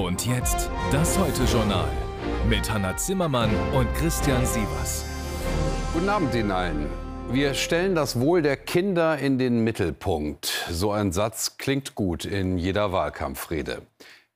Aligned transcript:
Und 0.00 0.24
jetzt 0.24 0.70
das 0.90 1.18
Heute-Journal 1.18 1.86
mit 2.48 2.72
Hanna 2.72 2.96
Zimmermann 2.96 3.50
und 3.74 3.86
Christian 3.94 4.46
Sievers. 4.46 5.04
Guten 5.92 6.08
Abend 6.08 6.34
Ihnen 6.34 6.50
allen. 6.50 6.86
Wir 7.30 7.52
stellen 7.52 7.94
das 7.94 8.18
Wohl 8.18 8.40
der 8.40 8.56
Kinder 8.56 9.18
in 9.18 9.38
den 9.38 9.62
Mittelpunkt. 9.62 10.66
So 10.70 10.90
ein 10.90 11.12
Satz 11.12 11.58
klingt 11.58 11.96
gut 11.96 12.24
in 12.24 12.56
jeder 12.56 12.92
Wahlkampfrede. 12.92 13.82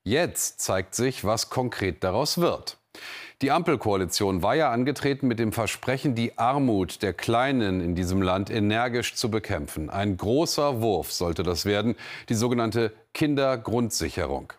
Jetzt 0.02 0.60
zeigt 0.60 0.94
sich, 0.94 1.24
was 1.24 1.48
konkret 1.48 2.04
daraus 2.04 2.36
wird. 2.36 2.76
Die 3.40 3.50
Ampelkoalition 3.50 4.42
war 4.42 4.54
ja 4.54 4.70
angetreten 4.70 5.28
mit 5.28 5.38
dem 5.38 5.52
Versprechen, 5.52 6.14
die 6.14 6.36
Armut 6.36 7.00
der 7.02 7.14
Kleinen 7.14 7.80
in 7.80 7.94
diesem 7.94 8.20
Land 8.20 8.50
energisch 8.50 9.14
zu 9.14 9.30
bekämpfen. 9.30 9.88
Ein 9.88 10.18
großer 10.18 10.82
Wurf 10.82 11.10
sollte 11.10 11.42
das 11.42 11.64
werden, 11.64 11.96
die 12.28 12.34
sogenannte 12.34 12.92
Kindergrundsicherung. 13.14 14.52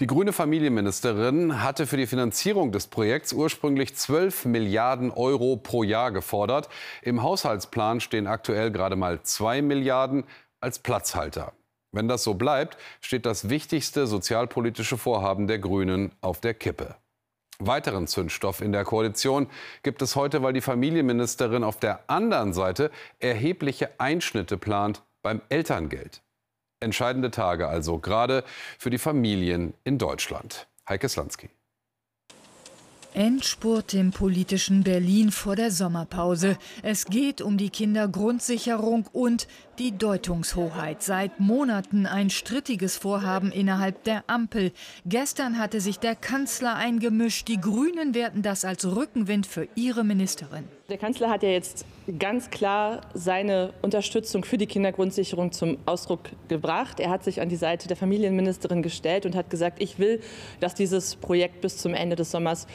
Die 0.00 0.06
grüne 0.06 0.32
Familienministerin 0.32 1.62
hatte 1.62 1.86
für 1.86 1.96
die 1.96 2.06
Finanzierung 2.06 2.72
des 2.72 2.86
Projekts 2.86 3.32
ursprünglich 3.32 3.94
12 3.94 4.44
Milliarden 4.46 5.10
Euro 5.10 5.56
pro 5.56 5.82
Jahr 5.82 6.12
gefordert. 6.12 6.68
Im 7.02 7.22
Haushaltsplan 7.22 8.00
stehen 8.00 8.26
aktuell 8.26 8.70
gerade 8.70 8.96
mal 8.96 9.22
2 9.22 9.62
Milliarden 9.62 10.24
als 10.60 10.78
Platzhalter. 10.78 11.52
Wenn 11.92 12.08
das 12.08 12.24
so 12.24 12.34
bleibt, 12.34 12.76
steht 13.00 13.24
das 13.24 13.48
wichtigste 13.48 14.06
sozialpolitische 14.06 14.98
Vorhaben 14.98 15.46
der 15.46 15.58
Grünen 15.58 16.12
auf 16.20 16.40
der 16.40 16.54
Kippe. 16.54 16.96
Weiteren 17.60 18.06
Zündstoff 18.06 18.60
in 18.60 18.72
der 18.72 18.84
Koalition 18.84 19.48
gibt 19.82 20.00
es 20.02 20.14
heute, 20.14 20.42
weil 20.42 20.52
die 20.52 20.60
Familienministerin 20.60 21.64
auf 21.64 21.80
der 21.80 22.08
anderen 22.08 22.52
Seite 22.52 22.90
erhebliche 23.18 23.98
Einschnitte 23.98 24.58
plant 24.58 25.02
beim 25.22 25.40
Elterngeld. 25.48 26.22
Entscheidende 26.80 27.30
Tage 27.30 27.68
also, 27.68 27.98
gerade 27.98 28.44
für 28.78 28.90
die 28.90 28.98
Familien 28.98 29.74
in 29.84 29.98
Deutschland. 29.98 30.68
Heike 30.88 31.08
Slansky. 31.08 31.50
Endspurt 33.14 33.94
im 33.94 34.12
politischen 34.12 34.84
Berlin 34.84 35.32
vor 35.32 35.56
der 35.56 35.72
Sommerpause. 35.72 36.56
Es 36.82 37.06
geht 37.06 37.40
um 37.40 37.56
die 37.56 37.70
Kindergrundsicherung 37.70 39.06
und 39.12 39.48
die 39.78 39.96
Deutungshoheit. 39.96 41.02
Seit 41.02 41.40
Monaten 41.40 42.06
ein 42.06 42.30
strittiges 42.30 42.96
Vorhaben 42.96 43.50
innerhalb 43.50 44.04
der 44.04 44.22
Ampel. 44.28 44.72
Gestern 45.04 45.58
hatte 45.58 45.80
sich 45.80 45.98
der 45.98 46.14
Kanzler 46.14 46.76
eingemischt. 46.76 47.48
Die 47.48 47.60
Grünen 47.60 48.14
werten 48.14 48.42
das 48.42 48.64
als 48.64 48.84
Rückenwind 48.84 49.46
für 49.46 49.66
ihre 49.74 50.04
Ministerin. 50.04 50.68
Der 50.90 50.96
Kanzler 50.96 51.28
hat 51.28 51.42
ja 51.42 51.50
jetzt 51.50 51.84
ganz 52.18 52.48
klar 52.48 53.02
seine 53.12 53.74
Unterstützung 53.82 54.42
für 54.42 54.56
die 54.56 54.66
Kindergrundsicherung 54.66 55.52
zum 55.52 55.76
Ausdruck 55.84 56.30
gebracht. 56.48 56.98
Er 56.98 57.10
hat 57.10 57.24
sich 57.24 57.42
an 57.42 57.50
die 57.50 57.56
Seite 57.56 57.88
der 57.88 57.96
Familienministerin 57.98 58.82
gestellt 58.82 59.26
und 59.26 59.36
hat 59.36 59.50
gesagt, 59.50 59.82
ich 59.82 59.98
will, 59.98 60.22
dass 60.60 60.74
dieses 60.74 61.16
Projekt 61.16 61.60
bis 61.60 61.76
zum 61.76 61.92
Ende 61.92 62.16
des 62.16 62.30
Sommers 62.30 62.66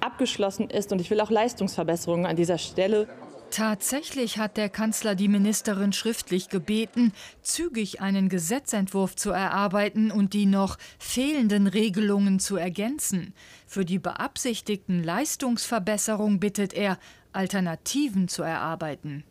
abgeschlossen 0.00 0.68
ist. 0.68 0.92
Und 0.92 1.00
ich 1.00 1.10
will 1.10 1.18
auch 1.22 1.30
Leistungsverbesserungen 1.30 2.26
an 2.26 2.36
dieser 2.36 2.58
Stelle. 2.58 3.08
Tatsächlich 3.52 4.36
hat 4.36 4.58
der 4.58 4.68
Kanzler 4.68 5.14
die 5.14 5.28
Ministerin 5.28 5.94
schriftlich 5.94 6.50
gebeten, 6.50 7.12
zügig 7.40 8.02
einen 8.02 8.28
Gesetzentwurf 8.28 9.16
zu 9.16 9.30
erarbeiten 9.30 10.10
und 10.10 10.34
die 10.34 10.46
noch 10.46 10.76
fehlenden 10.98 11.66
Regelungen 11.66 12.38
zu 12.38 12.56
ergänzen. 12.56 13.34
Für 13.66 13.86
die 13.86 13.98
beabsichtigten 13.98 15.02
Leistungsverbesserungen 15.02 16.40
bittet 16.40 16.72
er, 16.72 16.98
Alternativen 17.32 18.28
zu 18.28 18.42
erarbeiten. 18.42 19.24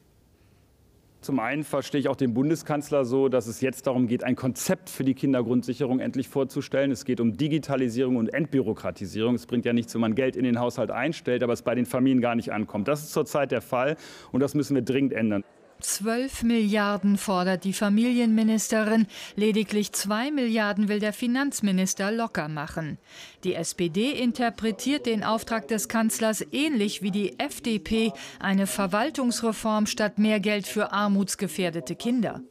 Zum 1.21 1.39
einen 1.39 1.63
verstehe 1.63 2.01
ich 2.01 2.07
auch 2.07 2.15
den 2.15 2.33
Bundeskanzler 2.33 3.05
so, 3.05 3.29
dass 3.29 3.45
es 3.45 3.61
jetzt 3.61 3.85
darum 3.85 4.07
geht, 4.07 4.23
ein 4.23 4.35
Konzept 4.35 4.89
für 4.89 5.03
die 5.03 5.13
Kindergrundsicherung 5.13 5.99
endlich 5.99 6.27
vorzustellen. 6.27 6.89
Es 6.89 7.05
geht 7.05 7.19
um 7.19 7.37
Digitalisierung 7.37 8.15
und 8.15 8.33
Entbürokratisierung. 8.33 9.35
Es 9.35 9.45
bringt 9.45 9.65
ja 9.65 9.73
nichts, 9.73 9.93
wenn 9.93 10.01
man 10.01 10.15
Geld 10.15 10.35
in 10.35 10.43
den 10.43 10.59
Haushalt 10.59 10.89
einstellt, 10.89 11.43
aber 11.43 11.53
es 11.53 11.61
bei 11.61 11.75
den 11.75 11.85
Familien 11.85 12.21
gar 12.21 12.33
nicht 12.33 12.51
ankommt. 12.51 12.87
Das 12.87 13.03
ist 13.03 13.13
zurzeit 13.13 13.51
der 13.51 13.61
Fall 13.61 13.97
und 14.31 14.39
das 14.39 14.55
müssen 14.55 14.73
wir 14.73 14.81
dringend 14.81 15.13
ändern. 15.13 15.43
12 15.81 16.43
Milliarden 16.43 17.17
fordert 17.17 17.63
die 17.63 17.73
Familienministerin, 17.73 19.07
lediglich 19.35 19.91
2 19.91 20.31
Milliarden 20.31 20.87
will 20.87 20.99
der 20.99 21.13
Finanzminister 21.13 22.11
locker 22.11 22.47
machen. 22.47 22.97
Die 23.43 23.55
SPD 23.55 24.11
interpretiert 24.11 25.05
den 25.05 25.23
Auftrag 25.23 25.67
des 25.67 25.89
Kanzlers 25.89 26.45
ähnlich 26.51 27.01
wie 27.01 27.11
die 27.11 27.39
FDP, 27.39 28.13
eine 28.39 28.67
Verwaltungsreform 28.67 29.87
statt 29.87 30.19
mehr 30.19 30.39
Geld 30.39 30.67
für 30.67 30.91
armutsgefährdete 30.91 31.95
Kinder 31.95 32.41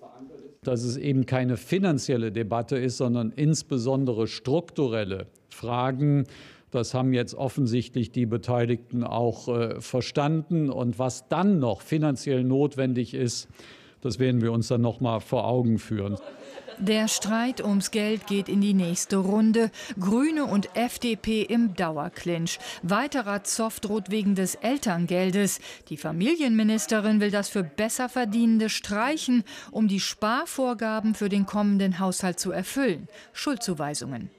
dass 0.63 0.83
es 0.83 0.99
eben 0.99 1.25
keine 1.25 1.57
finanzielle 1.57 2.33
Debatte 2.33 2.77
ist, 2.77 2.99
sondern 2.99 3.31
insbesondere 3.31 4.27
strukturelle 4.27 5.27
Fragen 5.49 6.27
das 6.71 6.95
haben 6.95 7.13
jetzt 7.13 7.35
offensichtlich 7.35 8.13
die 8.13 8.27
Beteiligten 8.27 9.05
auch 9.05 9.49
äh, 9.49 9.81
verstanden. 9.81 10.71
Und 10.71 10.99
was 10.99 11.29
dann 11.29 11.59
noch 11.59 11.83
finanziell 11.83 12.45
notwendig 12.45 13.15
ist, 13.15 13.49
das 14.01 14.19
werden 14.19 14.41
wir 14.41 14.53
uns 14.53 14.69
dann 14.69 14.81
noch 14.81 15.01
mal 15.01 15.21
vor 15.21 15.47
Augen 15.47 15.79
führen. 15.79 16.17
Der 16.79 17.09
Streit 17.09 17.63
ums 17.63 17.91
Geld 17.91 18.27
geht 18.27 18.49
in 18.49 18.63
die 18.63 18.73
nächste 18.73 19.19
Runde. 19.19 19.71
Grüne 19.99 20.47
und 20.47 20.75
FDP 20.75 21.43
im 21.43 21.75
Dauerclinch. 21.75 22.59
Weiterer 22.83 23.45
Zoff 23.45 23.81
droht 23.81 24.11
wegen 24.11 24.35
des 24.35 24.55
Elterngeldes. 24.55 25.61
Die 25.91 25.99
Familienministerin 25.99 27.21
will 27.21 27.31
das 27.31 27.51
für 27.51 27.65
Besserverdienende 27.65 28.71
streichen, 28.71 29.45
um 29.71 29.89
die 29.89 30.01
Sparvorgaben 30.01 31.15
für 31.15 31.29
den 31.29 31.45
kommenden 31.45 31.99
Haushalt 31.99 32.41
zu 32.41 32.51
erfüllen. 32.51 33.09
Schuldzuweisungen. 33.35 34.31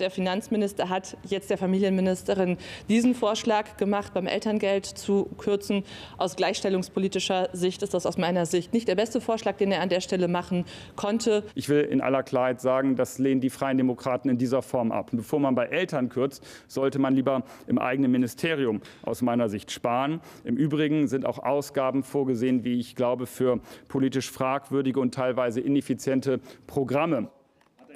Der 0.00 0.10
Finanzminister 0.10 0.88
hat 0.88 1.16
jetzt 1.24 1.48
der 1.48 1.58
Familienministerin 1.58 2.58
diesen 2.88 3.14
Vorschlag 3.14 3.76
gemacht, 3.76 4.12
beim 4.12 4.26
Elterngeld 4.26 4.84
zu 4.84 5.30
kürzen. 5.38 5.84
Aus 6.18 6.36
gleichstellungspolitischer 6.36 7.48
Sicht 7.52 7.82
ist 7.82 7.94
das 7.94 8.04
aus 8.04 8.18
meiner 8.18 8.44
Sicht 8.46 8.74
nicht 8.74 8.88
der 8.88 8.94
beste 8.94 9.20
Vorschlag, 9.20 9.56
den 9.56 9.72
er 9.72 9.80
an 9.80 9.88
der 9.88 10.00
Stelle 10.00 10.28
machen 10.28 10.64
konnte. 10.96 11.44
Ich 11.54 11.68
will 11.68 11.80
in 11.80 12.00
aller 12.00 12.22
Klarheit 12.22 12.60
sagen, 12.60 12.96
das 12.96 13.18
lehnen 13.18 13.40
die 13.40 13.50
Freien 13.50 13.78
Demokraten 13.78 14.28
in 14.28 14.38
dieser 14.38 14.62
Form 14.62 14.92
ab. 14.92 15.10
Bevor 15.12 15.40
man 15.40 15.54
bei 15.54 15.66
Eltern 15.66 16.08
kürzt, 16.08 16.44
sollte 16.66 16.98
man 16.98 17.14
lieber 17.14 17.44
im 17.66 17.78
eigenen 17.78 18.10
Ministerium 18.10 18.80
aus 19.02 19.22
meiner 19.22 19.48
Sicht 19.48 19.70
sparen. 19.70 20.20
Im 20.44 20.56
Übrigen 20.56 21.08
sind 21.08 21.24
auch 21.24 21.38
Ausgaben 21.38 22.02
vorgesehen, 22.02 22.64
wie 22.64 22.78
ich 22.78 22.96
glaube, 22.96 23.26
für 23.26 23.60
politisch 23.88 24.30
fragwürdige 24.30 25.00
und 25.00 25.14
teilweise 25.14 25.60
ineffiziente 25.60 26.40
Programme. 26.66 27.28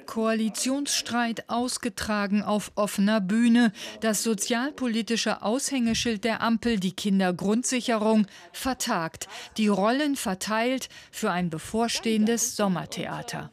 Koalitionsstreit 0.05 1.49
ausgetragen 1.49 2.43
auf 2.43 2.71
offener 2.75 3.21
Bühne. 3.21 3.71
Das 4.01 4.23
sozialpolitische 4.23 5.41
Aushängeschild 5.41 6.23
der 6.23 6.41
Ampel, 6.41 6.79
die 6.79 6.93
Kindergrundsicherung, 6.93 8.27
vertagt. 8.51 9.27
Die 9.57 9.67
Rollen 9.67 10.15
verteilt 10.15 10.89
für 11.11 11.31
ein 11.31 11.49
bevorstehendes 11.49 12.55
Sommertheater. 12.55 13.51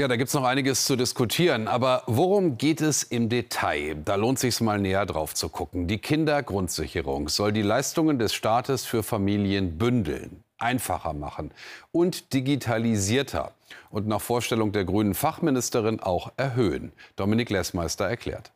Ja, 0.00 0.08
da 0.08 0.16
gibt 0.16 0.28
es 0.28 0.34
noch 0.34 0.44
einiges 0.44 0.84
zu 0.84 0.96
diskutieren. 0.96 1.68
Aber 1.68 2.02
worum 2.06 2.56
geht 2.58 2.80
es 2.80 3.02
im 3.02 3.28
Detail? 3.28 3.96
Da 4.04 4.16
lohnt 4.16 4.38
sich 4.38 4.60
mal 4.60 4.80
näher 4.80 5.06
drauf 5.06 5.34
zu 5.34 5.48
gucken. 5.48 5.86
Die 5.86 5.98
Kindergrundsicherung 5.98 7.28
soll 7.28 7.52
die 7.52 7.62
Leistungen 7.62 8.18
des 8.18 8.34
Staates 8.34 8.84
für 8.84 9.02
Familien 9.02 9.78
bündeln 9.78 10.42
einfacher 10.62 11.12
machen 11.12 11.52
und 11.90 12.32
digitalisierter 12.32 13.52
und 13.90 14.06
nach 14.06 14.20
Vorstellung 14.20 14.72
der 14.72 14.84
grünen 14.84 15.14
Fachministerin 15.14 16.00
auch 16.00 16.32
erhöhen. 16.36 16.92
Dominik 17.16 17.50
Lessmeister 17.50 18.06
erklärt. 18.06 18.52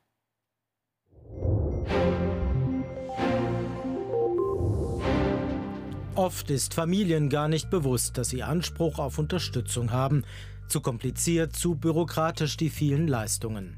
Oft 6.16 6.50
ist 6.50 6.72
Familien 6.72 7.28
gar 7.28 7.46
nicht 7.46 7.68
bewusst, 7.68 8.16
dass 8.16 8.30
sie 8.30 8.42
Anspruch 8.42 8.98
auf 8.98 9.18
Unterstützung 9.18 9.92
haben. 9.92 10.24
Zu 10.66 10.80
kompliziert, 10.80 11.54
zu 11.54 11.74
bürokratisch 11.74 12.56
die 12.56 12.70
vielen 12.70 13.06
Leistungen. 13.06 13.76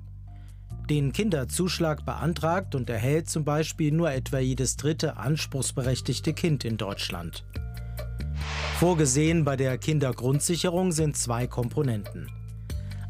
Den 0.89 1.13
Kinderzuschlag 1.13 2.07
beantragt 2.07 2.77
und 2.77 2.89
erhält 2.89 3.29
zum 3.29 3.45
Beispiel 3.45 3.93
nur 3.93 4.13
etwa 4.13 4.39
jedes 4.39 4.77
dritte 4.77 5.17
anspruchsberechtigte 5.17 6.33
Kind 6.33 6.65
in 6.65 6.77
Deutschland. 6.77 7.45
Vorgesehen 8.79 9.45
bei 9.45 9.57
der 9.57 9.77
Kindergrundsicherung 9.77 10.93
sind 10.93 11.17
zwei 11.17 11.49
Komponenten. 11.49 12.31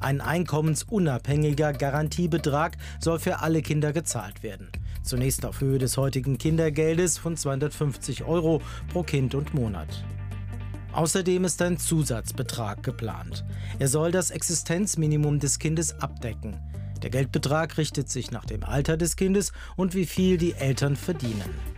Ein 0.00 0.22
einkommensunabhängiger 0.22 1.74
Garantiebetrag 1.74 2.78
soll 3.00 3.18
für 3.18 3.40
alle 3.40 3.60
Kinder 3.60 3.92
gezahlt 3.92 4.42
werden. 4.42 4.70
Zunächst 5.02 5.44
auf 5.44 5.60
Höhe 5.60 5.76
des 5.76 5.98
heutigen 5.98 6.38
Kindergeldes 6.38 7.18
von 7.18 7.36
250 7.36 8.24
Euro 8.24 8.62
pro 8.90 9.02
Kind 9.02 9.34
und 9.34 9.52
Monat. 9.52 10.06
Außerdem 10.92 11.44
ist 11.44 11.60
ein 11.60 11.76
Zusatzbetrag 11.76 12.82
geplant. 12.82 13.44
Er 13.78 13.88
soll 13.88 14.10
das 14.10 14.30
Existenzminimum 14.30 15.38
des 15.38 15.58
Kindes 15.58 16.00
abdecken. 16.00 16.58
Der 17.02 17.10
Geldbetrag 17.10 17.76
richtet 17.76 18.08
sich 18.08 18.30
nach 18.30 18.46
dem 18.46 18.64
Alter 18.64 18.96
des 18.96 19.16
Kindes 19.16 19.52
und 19.76 19.94
wie 19.94 20.06
viel 20.06 20.38
die 20.38 20.54
Eltern 20.54 20.96
verdienen. 20.96 21.77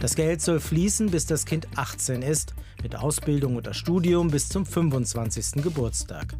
Das 0.00 0.14
Geld 0.14 0.42
soll 0.42 0.60
fließen, 0.60 1.10
bis 1.10 1.26
das 1.26 1.46
Kind 1.46 1.66
18 1.76 2.22
ist, 2.22 2.54
mit 2.82 2.96
Ausbildung 2.96 3.56
oder 3.56 3.72
Studium 3.72 4.28
bis 4.28 4.48
zum 4.48 4.66
25. 4.66 5.62
Geburtstag. 5.62 6.34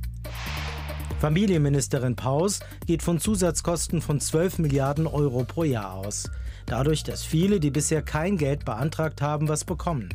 Familienministerin 1.21 2.15
Paus 2.15 2.61
geht 2.87 3.03
von 3.03 3.19
Zusatzkosten 3.19 4.03
von 4.03 4.21
12 4.21 4.59
Milliarden 4.59 5.07
Euro 5.07 5.45
pro 5.45 5.65
Jahr 5.65 5.95
aus. 5.95 6.31
Dadurch, 6.67 7.05
dass 7.05 7.23
viele, 7.23 7.59
die 7.59 7.71
bisher 7.71 8.03
kein 8.03 8.37
Geld 8.37 8.67
beantragt 8.67 9.23
haben, 9.23 9.49
was 9.49 9.65
bekommen. 9.65 10.11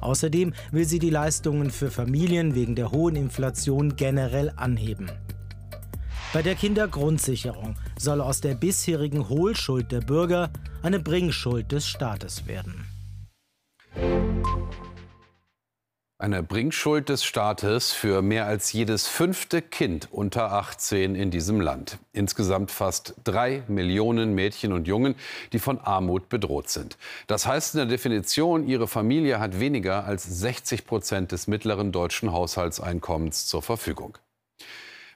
Außerdem 0.00 0.54
will 0.72 0.86
sie 0.86 0.98
die 0.98 1.10
Leistungen 1.10 1.70
für 1.70 1.90
Familien 1.90 2.54
wegen 2.54 2.74
der 2.74 2.90
hohen 2.90 3.16
Inflation 3.16 3.96
generell 3.96 4.52
anheben. 4.56 5.10
Bei 6.36 6.42
der 6.42 6.54
Kindergrundsicherung 6.54 7.76
soll 7.98 8.20
aus 8.20 8.42
der 8.42 8.54
bisherigen 8.54 9.30
Hohlschuld 9.30 9.90
der 9.90 10.02
Bürger 10.02 10.50
eine 10.82 11.00
Bringschuld 11.00 11.72
des 11.72 11.88
Staates 11.88 12.46
werden. 12.46 12.84
Eine 16.18 16.42
Bringschuld 16.42 17.08
des 17.08 17.24
Staates 17.24 17.92
für 17.92 18.20
mehr 18.20 18.44
als 18.44 18.74
jedes 18.74 19.06
fünfte 19.06 19.62
Kind 19.62 20.08
unter 20.12 20.52
18 20.52 21.14
in 21.14 21.30
diesem 21.30 21.58
Land. 21.58 21.96
Insgesamt 22.12 22.70
fast 22.70 23.14
drei 23.24 23.62
Millionen 23.66 24.34
Mädchen 24.34 24.74
und 24.74 24.86
Jungen, 24.86 25.14
die 25.54 25.58
von 25.58 25.80
Armut 25.80 26.28
bedroht 26.28 26.68
sind. 26.68 26.98
Das 27.28 27.46
heißt 27.46 27.76
in 27.76 27.78
der 27.78 27.86
Definition, 27.86 28.68
ihre 28.68 28.88
Familie 28.88 29.40
hat 29.40 29.58
weniger 29.58 30.04
als 30.04 30.24
60 30.24 30.84
Prozent 30.84 31.32
des 31.32 31.46
mittleren 31.46 31.92
deutschen 31.92 32.30
Haushaltseinkommens 32.30 33.46
zur 33.46 33.62
Verfügung. 33.62 34.18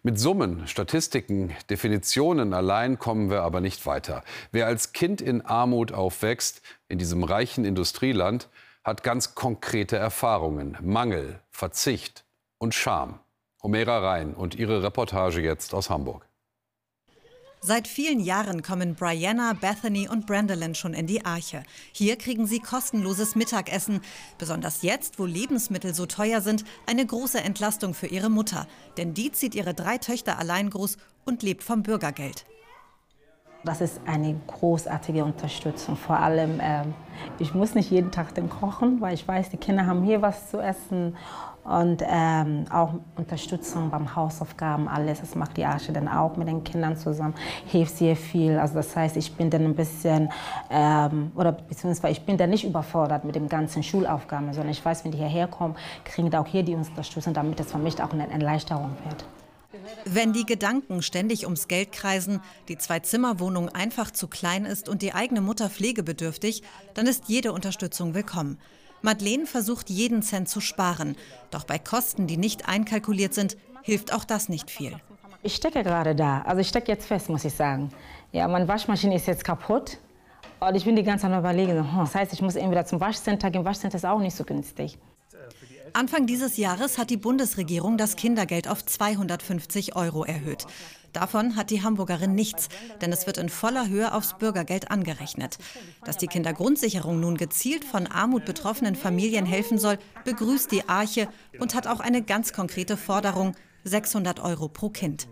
Mit 0.02 0.18
Summen, 0.18 0.66
Statistiken, 0.66 1.54
Definitionen 1.68 2.54
allein 2.54 2.98
kommen 2.98 3.28
wir 3.28 3.42
aber 3.42 3.60
nicht 3.60 3.84
weiter. 3.84 4.24
Wer 4.50 4.64
als 4.64 4.94
Kind 4.94 5.20
in 5.20 5.42
Armut 5.42 5.92
aufwächst, 5.92 6.62
in 6.88 6.96
diesem 6.98 7.22
reichen 7.22 7.66
Industrieland, 7.66 8.48
hat 8.82 9.02
ganz 9.02 9.34
konkrete 9.34 9.98
Erfahrungen, 9.98 10.78
Mangel, 10.80 11.40
Verzicht 11.50 12.24
und 12.56 12.74
Scham. 12.74 13.20
Homera 13.62 13.98
Rhein 13.98 14.32
und 14.32 14.54
ihre 14.54 14.82
Reportage 14.82 15.42
jetzt 15.42 15.74
aus 15.74 15.90
Hamburg. 15.90 16.29
Seit 17.62 17.86
vielen 17.86 18.20
Jahren 18.20 18.62
kommen 18.62 18.94
Brianna, 18.94 19.52
Bethany 19.52 20.08
und 20.08 20.26
Brandolyn 20.26 20.74
schon 20.74 20.94
in 20.94 21.06
die 21.06 21.26
Arche. 21.26 21.62
Hier 21.92 22.16
kriegen 22.16 22.46
sie 22.46 22.58
kostenloses 22.58 23.36
Mittagessen. 23.36 24.00
Besonders 24.38 24.80
jetzt, 24.80 25.18
wo 25.18 25.26
Lebensmittel 25.26 25.92
so 25.92 26.06
teuer 26.06 26.40
sind, 26.40 26.64
eine 26.86 27.04
große 27.04 27.38
Entlastung 27.38 27.92
für 27.92 28.06
ihre 28.06 28.30
Mutter. 28.30 28.66
Denn 28.96 29.12
die 29.12 29.30
zieht 29.30 29.54
ihre 29.54 29.74
drei 29.74 29.98
Töchter 29.98 30.38
allein 30.38 30.70
groß 30.70 30.96
und 31.26 31.42
lebt 31.42 31.62
vom 31.62 31.82
Bürgergeld. 31.82 32.46
Das 33.62 33.82
ist 33.82 34.00
eine 34.06 34.40
großartige 34.46 35.22
Unterstützung. 35.22 35.96
Vor 35.96 36.18
allem, 36.18 36.60
äh, 36.60 36.84
ich 37.38 37.52
muss 37.52 37.74
nicht 37.74 37.90
jeden 37.90 38.10
Tag 38.10 38.34
den 38.34 38.48
kochen, 38.48 39.02
weil 39.02 39.12
ich 39.12 39.28
weiß, 39.28 39.50
die 39.50 39.58
Kinder 39.58 39.84
haben 39.84 40.02
hier 40.02 40.22
was 40.22 40.50
zu 40.50 40.60
essen. 40.60 41.14
Und 41.64 42.02
ähm, 42.06 42.64
auch 42.70 42.94
Unterstützung 43.16 43.90
beim 43.90 44.16
Hausaufgaben, 44.16 44.88
alles. 44.88 45.20
Das 45.20 45.34
macht 45.34 45.56
die 45.56 45.64
Arche 45.64 45.92
dann 45.92 46.08
auch 46.08 46.36
mit 46.36 46.48
den 46.48 46.64
Kindern 46.64 46.96
zusammen. 46.96 47.34
Hilft 47.66 47.98
sehr 47.98 48.16
viel. 48.16 48.58
Also 48.58 48.74
das 48.74 48.96
heißt, 48.96 49.16
ich 49.16 49.34
bin 49.34 49.50
dann 49.50 49.64
ein 49.64 49.74
bisschen, 49.74 50.30
ähm, 50.70 51.32
oder 51.34 51.52
beziehungsweise 51.52 52.12
ich 52.12 52.22
bin 52.22 52.36
dann 52.38 52.50
nicht 52.50 52.64
überfordert 52.64 53.24
mit 53.24 53.34
den 53.34 53.48
ganzen 53.48 53.82
Schulaufgaben, 53.82 54.52
sondern 54.52 54.70
ich 54.70 54.84
weiß, 54.84 55.04
wenn 55.04 55.12
die 55.12 55.18
hierher 55.18 55.48
kommen, 55.48 55.76
kriegen 56.04 56.30
die 56.30 56.36
auch 56.36 56.46
hier 56.46 56.62
die 56.62 56.74
Unterstützung, 56.74 57.34
damit 57.34 57.60
es 57.60 57.72
für 57.72 57.78
mich 57.78 58.02
auch 58.02 58.12
eine 58.12 58.30
Erleichterung 58.30 58.96
wird. 59.04 59.26
Wenn 60.04 60.32
die 60.32 60.46
Gedanken 60.46 61.02
ständig 61.02 61.44
ums 61.44 61.68
Geld 61.68 61.92
kreisen, 61.92 62.40
die 62.68 62.78
Zwei-Zimmer-Wohnung 62.78 63.68
einfach 63.68 64.10
zu 64.10 64.28
klein 64.28 64.64
ist 64.64 64.88
und 64.88 65.02
die 65.02 65.14
eigene 65.14 65.40
Mutter 65.40 65.68
pflegebedürftig, 65.68 66.62
dann 66.94 67.06
ist 67.06 67.24
jede 67.28 67.52
Unterstützung 67.52 68.14
willkommen. 68.14 68.58
Madeleine 69.02 69.46
versucht 69.46 69.90
jeden 69.90 70.22
Cent 70.22 70.48
zu 70.48 70.60
sparen. 70.60 71.16
Doch 71.50 71.64
bei 71.64 71.78
Kosten, 71.78 72.26
die 72.26 72.36
nicht 72.36 72.68
einkalkuliert 72.68 73.34
sind, 73.34 73.56
hilft 73.82 74.12
auch 74.12 74.24
das 74.24 74.48
nicht 74.48 74.70
viel. 74.70 74.96
Ich 75.42 75.54
stecke 75.54 75.82
gerade 75.82 76.14
da. 76.14 76.42
Also 76.42 76.60
ich 76.60 76.68
stecke 76.68 76.92
jetzt 76.92 77.06
fest, 77.06 77.28
muss 77.30 77.44
ich 77.44 77.54
sagen. 77.54 77.90
Ja, 78.32 78.46
meine 78.46 78.68
Waschmaschine 78.68 79.16
ist 79.16 79.26
jetzt 79.26 79.44
kaputt. 79.44 79.98
Und 80.60 80.74
ich 80.74 80.84
bin 80.84 80.94
die 80.94 81.02
ganze 81.02 81.26
Zeit 81.26 81.38
überlegen. 81.38 81.78
Hm, 81.78 81.98
das 82.00 82.14
heißt, 82.14 82.32
ich 82.34 82.42
muss 82.42 82.56
entweder 82.56 82.84
zum 82.84 83.00
Waschcenter 83.00 83.50
gehen. 83.50 83.64
Waschcenter 83.64 83.96
ist 83.96 84.04
auch 84.04 84.20
nicht 84.20 84.36
so 84.36 84.44
günstig. 84.44 84.98
Anfang 85.92 86.26
dieses 86.26 86.56
Jahres 86.56 86.98
hat 86.98 87.10
die 87.10 87.16
Bundesregierung 87.16 87.96
das 87.96 88.14
Kindergeld 88.14 88.68
auf 88.68 88.84
250 88.84 89.96
Euro 89.96 90.24
erhöht. 90.24 90.66
Davon 91.12 91.56
hat 91.56 91.70
die 91.70 91.82
Hamburgerin 91.82 92.34
nichts, 92.34 92.68
denn 93.00 93.12
es 93.12 93.26
wird 93.26 93.38
in 93.38 93.48
voller 93.48 93.88
Höhe 93.88 94.14
aufs 94.14 94.34
Bürgergeld 94.38 94.90
angerechnet. 94.90 95.58
Dass 96.04 96.16
die 96.16 96.28
Kindergrundsicherung 96.28 97.18
nun 97.18 97.36
gezielt 97.36 97.84
von 97.84 98.06
Armut 98.06 98.44
betroffenen 98.44 98.94
Familien 98.94 99.46
helfen 99.46 99.78
soll, 99.78 99.98
begrüßt 100.24 100.70
die 100.70 100.88
Arche 100.88 101.28
und 101.58 101.74
hat 101.74 101.86
auch 101.86 102.00
eine 102.00 102.22
ganz 102.22 102.52
konkrete 102.52 102.96
Forderung, 102.96 103.54
600 103.84 104.40
Euro 104.40 104.68
pro 104.68 104.90
Kind. 104.90 105.26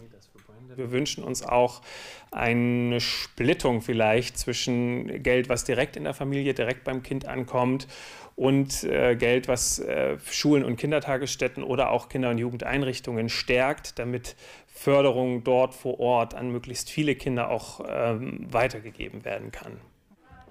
Wir 0.79 0.93
wünschen 0.93 1.25
uns 1.25 1.43
auch 1.43 1.83
eine 2.31 3.01
Splittung 3.01 3.83
vielleicht 3.83 4.39
zwischen 4.39 5.25
Geld, 5.25 5.49
was 5.49 5.65
direkt 5.65 5.97
in 5.97 6.05
der 6.05 6.15
Familie, 6.15 6.55
direkt 6.55 6.85
beim 6.85 7.03
Kind 7.03 7.27
ankommt 7.27 7.89
und 8.37 8.85
äh, 8.85 9.17
Geld, 9.17 9.49
was 9.49 9.81
äh, 9.81 10.17
Schulen 10.31 10.65
und 10.65 10.77
Kindertagesstätten 10.77 11.65
oder 11.65 11.91
auch 11.91 12.09
Kinder- 12.09 12.31
und 12.31 12.39
Jugendeinrichtungen 12.39 13.29
stärkt, 13.29 13.99
damit 13.99 14.37
Förderung 14.69 15.43
dort 15.43 15.75
vor 15.75 15.99
Ort 15.99 16.35
an 16.35 16.53
möglichst 16.53 16.91
viele 16.91 17.17
Kinder 17.17 17.51
auch 17.51 17.81
ähm, 17.89 18.47
weitergegeben 18.49 19.25
werden 19.25 19.51
kann. 19.51 19.81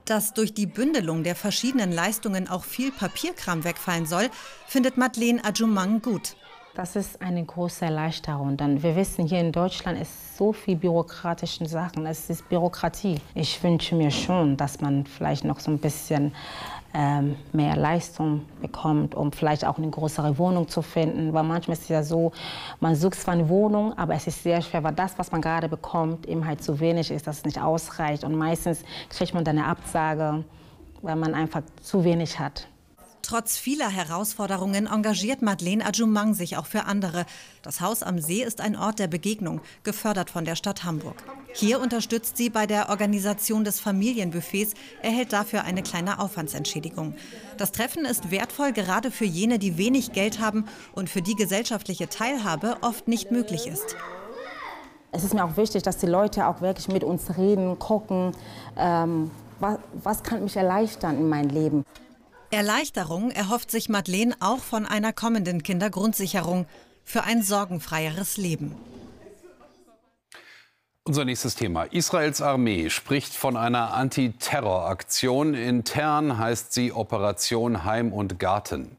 Dass 0.04 0.34
durch 0.34 0.54
die 0.54 0.66
Bündelung 0.66 1.24
der 1.24 1.36
verschiedenen 1.36 1.94
Leistungen 1.94 2.50
auch 2.50 2.66
viel 2.66 2.92
Papierkram 2.92 3.64
wegfallen 3.64 4.06
soll, 4.06 4.30
findet 4.68 4.98
Madeleine 4.98 5.44
Adjumang 5.46 6.02
gut. 6.02 6.36
Das 6.78 6.96
ist 6.96 7.24
eine 7.24 7.44
große 7.44 7.86
Erleichterung. 7.86 8.56
Denn 8.56 8.84
wir 8.84 8.96
wissen, 8.96 9.26
hier 9.26 9.40
in 9.40 9.52
Deutschland 9.52 10.00
ist 10.00 10.38
so 10.38 10.54
viel 10.54 10.76
bürokratische 10.76 11.66
Sachen. 11.66 12.06
Es 12.06 12.30
ist 12.30 12.48
Bürokratie. 12.50 13.20
Ich 13.34 13.64
wünsche 13.64 13.96
mir 13.96 14.12
schon, 14.12 14.58
dass 14.58 14.80
man 14.80 15.08
vielleicht 15.08 15.44
noch 15.44 15.60
so 15.60 15.72
ein 15.72 15.80
bisschen 15.80 16.36
ähm, 16.94 17.36
mehr 17.52 17.76
Leistung 17.76 18.46
bekommt, 18.62 19.16
um 19.16 19.32
vielleicht 19.32 19.66
auch 19.66 19.80
eine 19.80 19.90
größere 19.90 20.38
Wohnung 20.38 20.68
zu 20.68 20.84
finden. 20.84 21.34
Weil 21.34 21.46
manchmal 21.46 21.76
ist 21.76 21.86
es 21.86 21.90
ja 21.90 22.04
so, 22.04 22.32
man 22.80 22.94
sucht 22.96 23.16
zwar 23.16 23.34
eine 23.34 23.50
Wohnung, 23.50 23.98
aber 23.98 24.14
es 24.14 24.28
ist 24.28 24.44
sehr 24.44 24.62
schwer, 24.62 24.84
weil 24.84 24.94
das, 24.94 25.18
was 25.18 25.32
man 25.32 25.42
gerade 25.42 25.70
bekommt, 25.70 26.28
eben 26.28 26.46
halt 26.46 26.64
zu 26.64 26.80
wenig 26.80 27.10
ist, 27.10 27.26
dass 27.26 27.38
es 27.40 27.46
nicht 27.46 27.60
ausreicht. 27.60 28.24
Und 28.24 28.36
meistens 28.36 28.84
kriegt 29.10 29.34
man 29.34 29.44
dann 29.44 29.58
eine 29.58 29.66
Absage, 29.66 30.44
weil 31.02 31.16
man 31.16 31.34
einfach 31.34 31.64
zu 31.82 32.04
wenig 32.04 32.38
hat. 32.38 32.68
Trotz 33.28 33.58
vieler 33.58 33.90
Herausforderungen 33.90 34.88
engagiert 34.88 35.42
Madeleine 35.42 35.86
Adjumang 35.86 36.34
sich 36.34 36.56
auch 36.56 36.66
für 36.66 36.86
andere. 36.86 37.26
Das 37.62 37.82
Haus 37.82 38.02
am 38.02 38.20
See 38.20 38.42
ist 38.42 38.62
ein 38.62 38.78
Ort 38.78 39.00
der 39.00 39.10
Begegnung, 39.10 39.60
gefördert 39.84 40.30
von 40.30 40.46
der 40.46 40.56
Stadt 40.56 40.86
Hamburg. 40.86 41.22
Hier 41.52 41.82
unterstützt 41.82 42.38
sie 42.38 42.50
bei 42.50 42.66
der 42.66 42.88
Organisation 42.88 43.66
des 43.66 43.82
Familienbuffets, 43.82 44.76
erhält 45.02 45.34
dafür 45.34 45.66
eine 45.66 45.84
kleine 45.84 46.20
Aufwandsentschädigung. 46.20 47.16
Das 47.58 47.74
Treffen 47.74 48.06
ist 48.06 48.32
wertvoll 48.32 48.72
gerade 48.72 49.12
für 49.12 49.26
jene, 49.26 49.60
die 49.60 49.78
wenig 49.78 50.14
Geld 50.14 50.40
haben 50.40 50.64
und 50.94 51.10
für 51.10 51.22
die 51.22 51.36
gesellschaftliche 51.36 52.08
Teilhabe 52.08 52.78
oft 52.80 53.10
nicht 53.10 53.30
möglich 53.30 53.68
ist. 53.68 53.98
Es 55.12 55.26
ist 55.26 55.34
mir 55.34 55.44
auch 55.44 55.58
wichtig, 55.58 55.84
dass 55.84 55.98
die 55.98 56.06
Leute 56.06 56.48
auch 56.48 56.62
wirklich 56.62 56.88
mit 56.88 57.04
uns 57.04 57.38
reden, 57.38 57.78
gucken, 57.78 58.32
ähm, 58.78 59.32
was, 59.60 59.80
was 60.02 60.24
kann 60.24 60.44
mich 60.44 60.56
erleichtern 60.56 61.18
in 61.18 61.28
meinem 61.28 61.50
Leben. 61.50 61.84
Erleichterung 62.52 63.32
erhofft 63.32 63.72
sich 63.72 63.90
Madeleine 63.90 64.36
auch 64.40 64.60
von 64.60 64.86
einer 64.86 65.12
kommenden 65.12 65.64
Kindergrundsicherung 65.64 66.66
für 67.04 67.24
ein 67.24 67.42
sorgenfreieres 67.42 68.38
Leben. 68.38 68.76
Unser 71.04 71.24
nächstes 71.24 71.56
Thema. 71.56 71.84
Israels 71.84 72.42
Armee 72.42 72.90
spricht 72.90 73.34
von 73.34 73.56
einer 73.56 73.94
Antiterroraktion. 73.94 75.54
Intern 75.54 76.38
heißt 76.38 76.74
sie 76.74 76.92
Operation 76.92 77.86
Heim 77.86 78.12
und 78.12 78.40
Garten. 78.40 78.98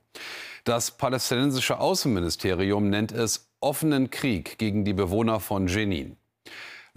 Das 0.64 0.90
palästinensische 0.90 1.78
Außenministerium 1.78 2.88
nennt 2.88 3.12
es 3.12 3.50
offenen 3.60 4.10
Krieg 4.10 4.58
gegen 4.58 4.84
die 4.84 4.94
Bewohner 4.94 5.40
von 5.40 5.68
Jenin. 5.68 6.16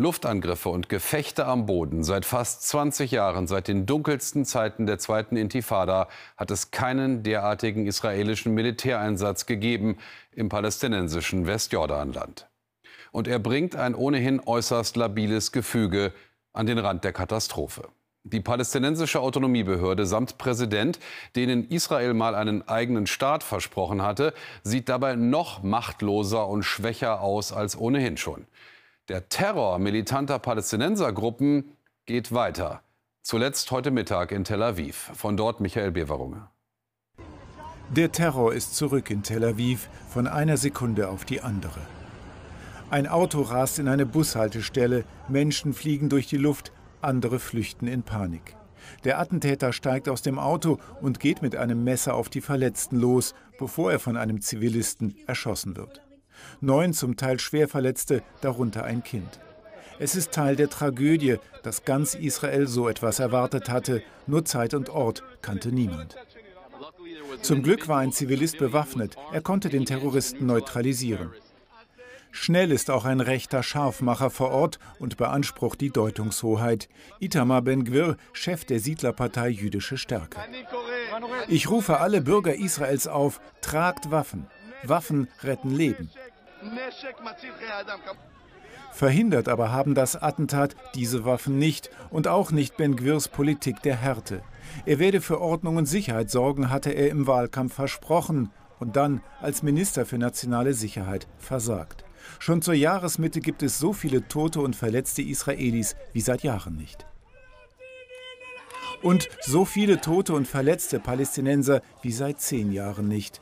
Luftangriffe 0.02 0.70
und 0.70 0.90
Gefechte 0.90 1.46
am 1.46 1.68
Boden. 1.68 2.04
Seit 2.04 2.26
fast 2.26 2.68
20 2.68 3.12
Jahren, 3.12 3.46
seit 3.46 3.68
den 3.68 3.86
dunkelsten 3.86 4.46
Zeiten 4.46 4.88
der 4.88 4.98
zweiten 4.98 5.38
Intifada, 5.38 6.08
hat 6.38 6.50
es 6.50 6.72
keinen 6.72 7.22
derartigen 7.22 7.86
israelischen 7.86 8.56
Militäreinsatz 8.56 9.46
gegeben 9.46 10.00
im 10.32 10.50
palästinensischen 10.50 11.46
Westjordanland. 11.46 12.50
Und 13.12 13.28
er 13.28 13.38
bringt 13.38 13.76
ein 13.76 13.94
ohnehin 13.94 14.42
äußerst 14.44 14.96
labiles 14.96 15.52
Gefüge 15.52 16.14
an 16.52 16.66
den 16.66 16.80
Rand 16.80 17.04
der 17.04 17.14
Katastrophe. 17.14 17.88
Die 18.24 18.40
palästinensische 18.40 19.20
Autonomiebehörde 19.20 20.08
samt 20.08 20.40
Präsident, 20.40 21.00
denen 21.36 21.68
Israel 21.68 22.16
mal 22.16 22.34
einen 22.34 22.68
eigenen 22.68 23.06
Staat 23.06 23.44
versprochen 23.44 24.02
hatte, 24.02 24.34
sieht 24.64 24.90
dabei 24.90 25.16
noch 25.16 25.62
machtloser 25.62 26.48
und 26.48 26.64
schwächer 26.64 27.22
aus 27.22 27.52
als 27.54 27.78
ohnehin 27.78 28.18
schon. 28.18 28.48
Der 29.12 29.28
Terror 29.28 29.78
militanter 29.78 30.40
Palästinensergruppen 30.40 31.76
geht 32.06 32.32
weiter. 32.32 32.82
Zuletzt 33.22 33.70
heute 33.70 33.92
Mittag 33.92 34.32
in 34.32 34.46
Tel 34.46 34.64
Aviv. 34.64 35.12
Von 35.16 35.36
dort 35.36 35.60
Michael 35.60 35.92
Beverunge. 35.92 36.48
Der 37.90 38.14
Terror 38.14 38.54
ist 38.54 38.78
zurück 38.78 39.10
in 39.10 39.22
Tel 39.22 39.44
Aviv 39.44 39.90
von 40.08 40.28
einer 40.28 40.56
Sekunde 40.56 41.10
auf 41.10 41.26
die 41.26 41.42
andere. 41.42 41.82
Ein 42.90 43.06
Auto 43.06 43.42
rast 43.42 43.80
in 43.80 43.90
eine 43.90 44.06
Bushaltestelle, 44.06 45.04
Menschen 45.28 45.74
fliegen 45.74 46.08
durch 46.08 46.28
die 46.28 46.38
Luft, 46.38 46.72
andere 47.02 47.40
flüchten 47.40 47.88
in 47.88 48.04
Panik. 48.04 48.56
Der 49.04 49.20
Attentäter 49.20 49.74
steigt 49.74 50.08
aus 50.08 50.22
dem 50.22 50.40
Auto 50.40 50.80
und 51.02 51.20
geht 51.20 51.42
mit 51.42 51.58
einem 51.58 51.84
Messer 51.84 52.16
auf 52.16 52.30
die 52.30 52.40
Verletzten 52.40 52.96
los, 52.96 53.36
bevor 53.60 53.92
er 53.92 54.00
von 54.00 54.16
einem 54.16 54.40
Zivilisten 54.40 55.18
erschossen 55.28 55.76
wird. 55.76 56.02
Neun 56.60 56.94
zum 56.94 57.18
Teil 57.18 57.40
Schwerverletzte, 57.40 58.24
darunter 58.42 58.84
ein 58.84 59.04
Kind. 59.04 59.40
Es 60.00 60.16
ist 60.16 60.32
Teil 60.32 60.56
der 60.56 60.70
Tragödie, 60.70 61.38
dass 61.64 61.86
ganz 61.86 62.16
Israel 62.16 62.68
so 62.68 62.90
etwas 62.90 63.20
erwartet 63.20 63.70
hatte, 63.70 64.02
nur 64.26 64.46
Zeit 64.46 64.74
und 64.74 64.90
Ort 64.90 65.24
kannte 65.42 65.72
niemand. 65.72 66.16
Zum 67.42 67.62
Glück 67.64 67.88
war 67.88 68.00
ein 68.00 68.12
Zivilist 68.12 68.58
bewaffnet, 68.58 69.16
er 69.32 69.42
konnte 69.42 69.70
den 69.70 69.86
Terroristen 69.86 70.46
neutralisieren. 70.46 71.32
Schnell 72.32 72.72
ist 72.72 72.90
auch 72.90 73.04
ein 73.04 73.20
rechter 73.20 73.62
Scharfmacher 73.62 74.30
vor 74.30 74.52
Ort 74.52 74.80
und 75.00 75.18
beansprucht 75.18 75.82
die 75.82 75.90
Deutungshoheit. 75.90 76.88
Itamar 77.20 77.62
Ben-Gvir, 77.62 78.16
Chef 78.32 78.64
der 78.64 78.80
Siedlerpartei 78.80 79.50
Jüdische 79.50 79.98
Stärke. 79.98 80.40
Ich 81.50 81.70
rufe 81.70 82.00
alle 82.00 82.22
Bürger 82.22 82.56
Israels 82.56 83.08
auf, 83.08 83.42
tragt 83.60 84.12
Waffen. 84.12 84.48
Waffen 84.84 85.28
retten 85.44 85.72
Leben. 85.72 86.10
Verhindert 88.92 89.48
aber 89.48 89.72
haben 89.72 89.96
das 89.96 90.22
Attentat 90.22 90.76
diese 90.96 91.24
Waffen 91.24 91.58
nicht 91.58 91.90
und 92.10 92.28
auch 92.28 92.52
nicht 92.52 92.78
Ben-Gvirs 92.78 93.30
Politik 93.30 93.82
der 93.82 93.96
Härte. 93.96 94.44
Er 94.86 95.00
werde 95.00 95.22
für 95.22 95.40
Ordnung 95.40 95.78
und 95.78 95.86
Sicherheit 95.86 96.30
sorgen, 96.30 96.70
hatte 96.70 96.92
er 96.92 97.10
im 97.10 97.26
Wahlkampf 97.26 97.74
versprochen 97.74 98.52
und 98.80 98.96
dann 98.96 99.22
als 99.40 99.64
Minister 99.64 100.06
für 100.06 100.18
nationale 100.18 100.74
Sicherheit 100.74 101.28
versagt. 101.38 102.04
Schon 102.40 102.62
zur 102.62 102.74
Jahresmitte 102.74 103.40
gibt 103.40 103.64
es 103.64 103.80
so 103.80 103.94
viele 103.94 104.28
tote 104.28 104.60
und 104.60 104.76
verletzte 104.76 105.22
Israelis 105.22 105.96
wie 106.14 106.22
seit 106.22 106.44
Jahren 106.44 106.76
nicht. 106.76 107.06
Und 109.02 109.30
so 109.42 109.66
viele 109.66 110.00
tote 110.00 110.34
und 110.34 110.48
verletzte 110.48 111.00
Palästinenser 111.00 111.82
wie 112.02 112.12
seit 112.12 112.40
zehn 112.40 112.72
Jahren 112.72 113.08
nicht. 113.08 113.42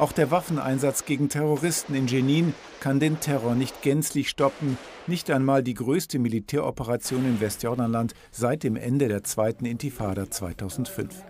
Auch 0.00 0.12
der 0.12 0.30
Waffeneinsatz 0.30 1.04
gegen 1.04 1.28
Terroristen 1.28 1.94
in 1.94 2.06
Jenin 2.06 2.54
kann 2.80 3.00
den 3.00 3.20
Terror 3.20 3.54
nicht 3.54 3.82
gänzlich 3.82 4.30
stoppen, 4.30 4.78
nicht 5.06 5.30
einmal 5.30 5.62
die 5.62 5.74
größte 5.74 6.18
Militäroperation 6.18 7.26
im 7.26 7.38
Westjordanland 7.38 8.14
seit 8.30 8.62
dem 8.62 8.76
Ende 8.76 9.08
der 9.08 9.24
zweiten 9.24 9.66
Intifada 9.66 10.30
2005. 10.30 11.22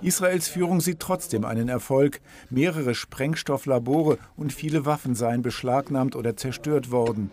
Israels 0.00 0.48
Führung 0.48 0.80
sieht 0.80 1.00
trotzdem 1.00 1.44
einen 1.44 1.68
Erfolg. 1.68 2.22
Mehrere 2.48 2.94
Sprengstofflabore 2.94 4.16
und 4.34 4.54
viele 4.54 4.86
Waffen 4.86 5.14
seien 5.14 5.42
beschlagnahmt 5.42 6.16
oder 6.16 6.38
zerstört 6.38 6.90
worden. 6.90 7.30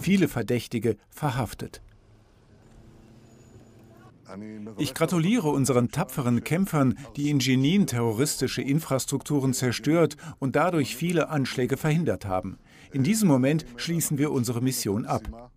Viele 0.00 0.28
Verdächtige 0.28 0.96
verhaftet. 1.10 1.82
Ich 4.76 4.94
gratuliere 4.94 5.48
unseren 5.48 5.90
tapferen 5.90 6.44
Kämpfern, 6.44 6.98
die 7.16 7.30
in 7.30 7.40
Jenin 7.40 7.86
terroristische 7.86 8.62
Infrastrukturen 8.62 9.54
zerstört 9.54 10.16
und 10.38 10.56
dadurch 10.56 10.96
viele 10.96 11.28
Anschläge 11.28 11.76
verhindert 11.76 12.26
haben. 12.26 12.58
In 12.92 13.02
diesem 13.02 13.28
Moment 13.28 13.64
schließen 13.76 14.18
wir 14.18 14.30
unsere 14.32 14.60
Mission 14.60 15.06
ab. 15.06 15.50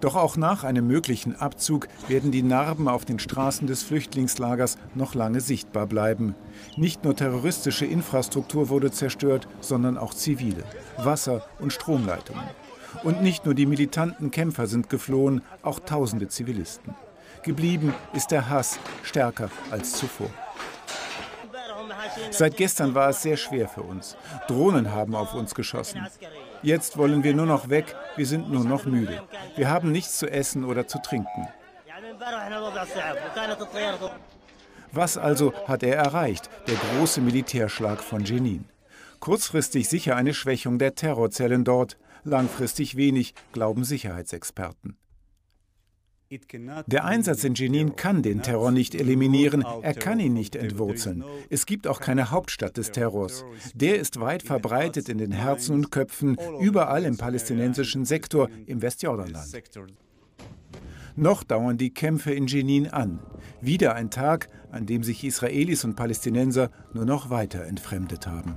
Doch 0.00 0.16
auch 0.16 0.36
nach 0.36 0.64
einem 0.64 0.86
möglichen 0.86 1.36
Abzug 1.36 1.88
werden 2.08 2.30
die 2.30 2.42
Narben 2.42 2.88
auf 2.88 3.04
den 3.04 3.18
Straßen 3.18 3.66
des 3.66 3.82
Flüchtlingslagers 3.82 4.78
noch 4.94 5.14
lange 5.14 5.40
sichtbar 5.40 5.86
bleiben. 5.86 6.34
Nicht 6.76 7.04
nur 7.04 7.14
terroristische 7.14 7.84
Infrastruktur 7.84 8.70
wurde 8.70 8.90
zerstört, 8.90 9.46
sondern 9.60 9.98
auch 9.98 10.14
zivile, 10.14 10.64
Wasser- 10.96 11.44
und 11.58 11.72
Stromleitungen. 11.72 12.44
Und 13.04 13.22
nicht 13.22 13.44
nur 13.44 13.54
die 13.54 13.66
militanten 13.66 14.30
Kämpfer 14.30 14.66
sind 14.66 14.88
geflohen, 14.88 15.42
auch 15.62 15.80
tausende 15.80 16.28
Zivilisten. 16.28 16.94
Geblieben 17.42 17.94
ist 18.12 18.30
der 18.30 18.48
Hass 18.48 18.78
stärker 19.02 19.50
als 19.70 19.92
zuvor. 19.92 20.30
Seit 22.30 22.56
gestern 22.56 22.94
war 22.94 23.10
es 23.10 23.22
sehr 23.22 23.36
schwer 23.36 23.68
für 23.68 23.82
uns. 23.82 24.16
Drohnen 24.48 24.92
haben 24.92 25.14
auf 25.14 25.34
uns 25.34 25.54
geschossen. 25.54 26.06
Jetzt 26.62 26.96
wollen 26.96 27.22
wir 27.22 27.34
nur 27.34 27.46
noch 27.46 27.68
weg, 27.68 27.96
wir 28.16 28.26
sind 28.26 28.50
nur 28.50 28.64
noch 28.64 28.84
müde. 28.84 29.22
Wir 29.56 29.70
haben 29.70 29.92
nichts 29.92 30.18
zu 30.18 30.30
essen 30.30 30.64
oder 30.64 30.86
zu 30.86 31.00
trinken. 31.00 31.48
Was 34.92 35.16
also 35.16 35.52
hat 35.66 35.82
er 35.82 35.96
erreicht, 35.96 36.50
der 36.66 36.74
große 36.74 37.20
Militärschlag 37.20 38.02
von 38.02 38.24
Jenin? 38.24 38.66
Kurzfristig 39.20 39.88
sicher 39.88 40.16
eine 40.16 40.34
Schwächung 40.34 40.78
der 40.78 40.94
Terrorzellen 40.94 41.64
dort, 41.64 41.96
langfristig 42.24 42.96
wenig, 42.96 43.34
glauben 43.52 43.84
Sicherheitsexperten. 43.84 44.96
Der 46.86 47.04
Einsatz 47.04 47.42
in 47.42 47.54
Jenin 47.54 47.96
kann 47.96 48.22
den 48.22 48.40
Terror 48.42 48.70
nicht 48.70 48.94
eliminieren, 48.94 49.64
er 49.82 49.94
kann 49.94 50.20
ihn 50.20 50.32
nicht 50.32 50.54
entwurzeln. 50.54 51.24
Es 51.48 51.66
gibt 51.66 51.88
auch 51.88 51.98
keine 51.98 52.30
Hauptstadt 52.30 52.76
des 52.76 52.92
Terrors. 52.92 53.44
Der 53.74 53.98
ist 53.98 54.20
weit 54.20 54.44
verbreitet 54.44 55.08
in 55.08 55.18
den 55.18 55.32
Herzen 55.32 55.74
und 55.74 55.90
Köpfen, 55.90 56.36
überall 56.60 57.04
im 57.04 57.16
palästinensischen 57.16 58.04
Sektor 58.04 58.48
im 58.66 58.80
Westjordanland. 58.80 59.60
Noch 61.16 61.42
dauern 61.42 61.78
die 61.78 61.92
Kämpfe 61.92 62.32
in 62.32 62.46
Jenin 62.46 62.86
an. 62.86 63.18
Wieder 63.60 63.96
ein 63.96 64.10
Tag, 64.10 64.48
an 64.70 64.86
dem 64.86 65.02
sich 65.02 65.24
Israelis 65.24 65.84
und 65.84 65.96
Palästinenser 65.96 66.70
nur 66.94 67.06
noch 67.06 67.30
weiter 67.30 67.64
entfremdet 67.64 68.28
haben. 68.28 68.56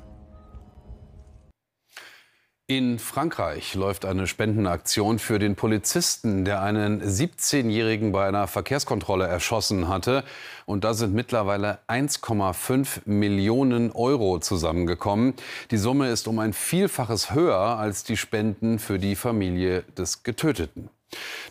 In 2.68 2.98
Frankreich 2.98 3.76
läuft 3.76 4.06
eine 4.06 4.26
Spendenaktion 4.26 5.20
für 5.20 5.38
den 5.38 5.58
Polizisten, 5.58 6.46
der 6.46 6.62
einen 6.62 7.04
17-Jährigen 7.04 8.14
bei 8.14 8.26
einer 8.26 8.48
Verkehrskontrolle 8.48 9.28
erschossen 9.28 9.90
hatte. 9.90 10.24
Und 10.66 10.86
da 10.86 10.94
sind 10.94 11.14
mittlerweile 11.14 11.80
1,5 11.90 13.02
Millionen 13.04 13.92
Euro 13.92 14.40
zusammengekommen. 14.40 15.34
Die 15.72 15.78
Summe 15.78 16.08
ist 16.08 16.26
um 16.30 16.40
ein 16.40 16.54
Vielfaches 16.54 17.34
höher 17.34 17.58
als 17.58 18.06
die 18.06 18.16
Spenden 18.16 18.80
für 18.80 18.98
die 18.98 19.18
Familie 19.18 19.82
des 19.98 20.24
Getöteten. 20.24 20.90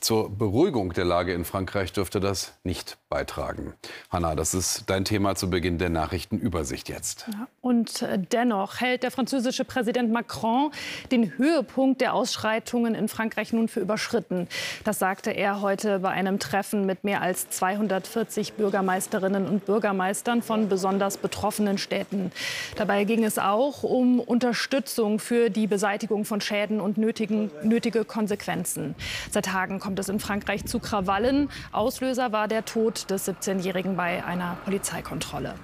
Zur 0.00 0.31
Beruhigung 0.31 0.92
der 0.92 1.04
Lage 1.04 1.33
in 1.33 1.45
Frankreich 1.45 1.92
dürfte 1.92 2.21
das 2.21 2.59
nicht 2.64 2.99
beitragen. 3.09 3.75
Hanna, 4.11 4.35
das 4.35 4.54
ist 4.54 4.85
dein 4.88 5.04
Thema 5.04 5.35
zu 5.35 5.50
Beginn 5.50 5.78
der 5.78 5.90
Nachrichtenübersicht 5.90 6.88
jetzt. 6.88 7.26
und 7.61 8.02
äh, 8.02 8.19
dennoch 8.19 8.81
hält 8.81 9.02
der 9.02 9.11
französische 9.11 9.64
Präsident 9.64 10.12
Macron 10.12 10.71
den 11.11 11.37
Höhepunkt 11.37 12.00
der 12.00 12.14
Ausschreitungen 12.14 12.95
in 12.95 13.09
Frankreich 13.09 13.52
nun 13.52 13.69
für 13.69 13.81
überschritten. 13.81 14.49
Das 14.85 14.99
sagte 14.99 15.31
er 15.31 15.61
heute 15.61 16.00
bei 16.00 16.11
einem 16.11 16.38
Treffen 16.38 16.87
mit 16.87 17.04
mehr 17.04 17.23
als 17.23 17.50
240 17.50 18.54
Bürgermeisterinnen 18.54 19.47
und 19.47 19.66
Bürgermeistern 19.66 20.42
von 20.42 20.69
besonders 20.69 21.16
betroffenen 21.16 21.78
Städten. 21.78 22.33
Dabei 22.76 23.04
ging 23.04 23.25
es 23.25 23.38
auch 23.38 23.83
um 23.83 24.21
Unterstützung 24.21 25.19
für 25.19 25.50
die 25.50 25.66
Beseitigung 25.66 26.25
von 26.25 26.40
Schäden 26.40 26.81
und 26.81 26.99
nötigen, 26.99 27.50
nötige 27.62 28.04
Konsequenzen. 28.04 28.95
Seit 29.31 29.51
Tagen 29.52 29.80
kommt 29.80 29.99
es 29.99 30.09
in 30.09 30.18
Frankreich 30.18 30.64
zu 30.64 30.78
Krawallen. 30.78 31.50
Auslöser 31.73 32.32
war 32.32 32.49
der 32.49 32.64
Tod 32.64 33.11
des 33.11 33.28
17-Jährigen 33.28 33.97
bei 33.97 34.25
einer 34.25 34.56
Polizeikontrolle. 34.64 35.54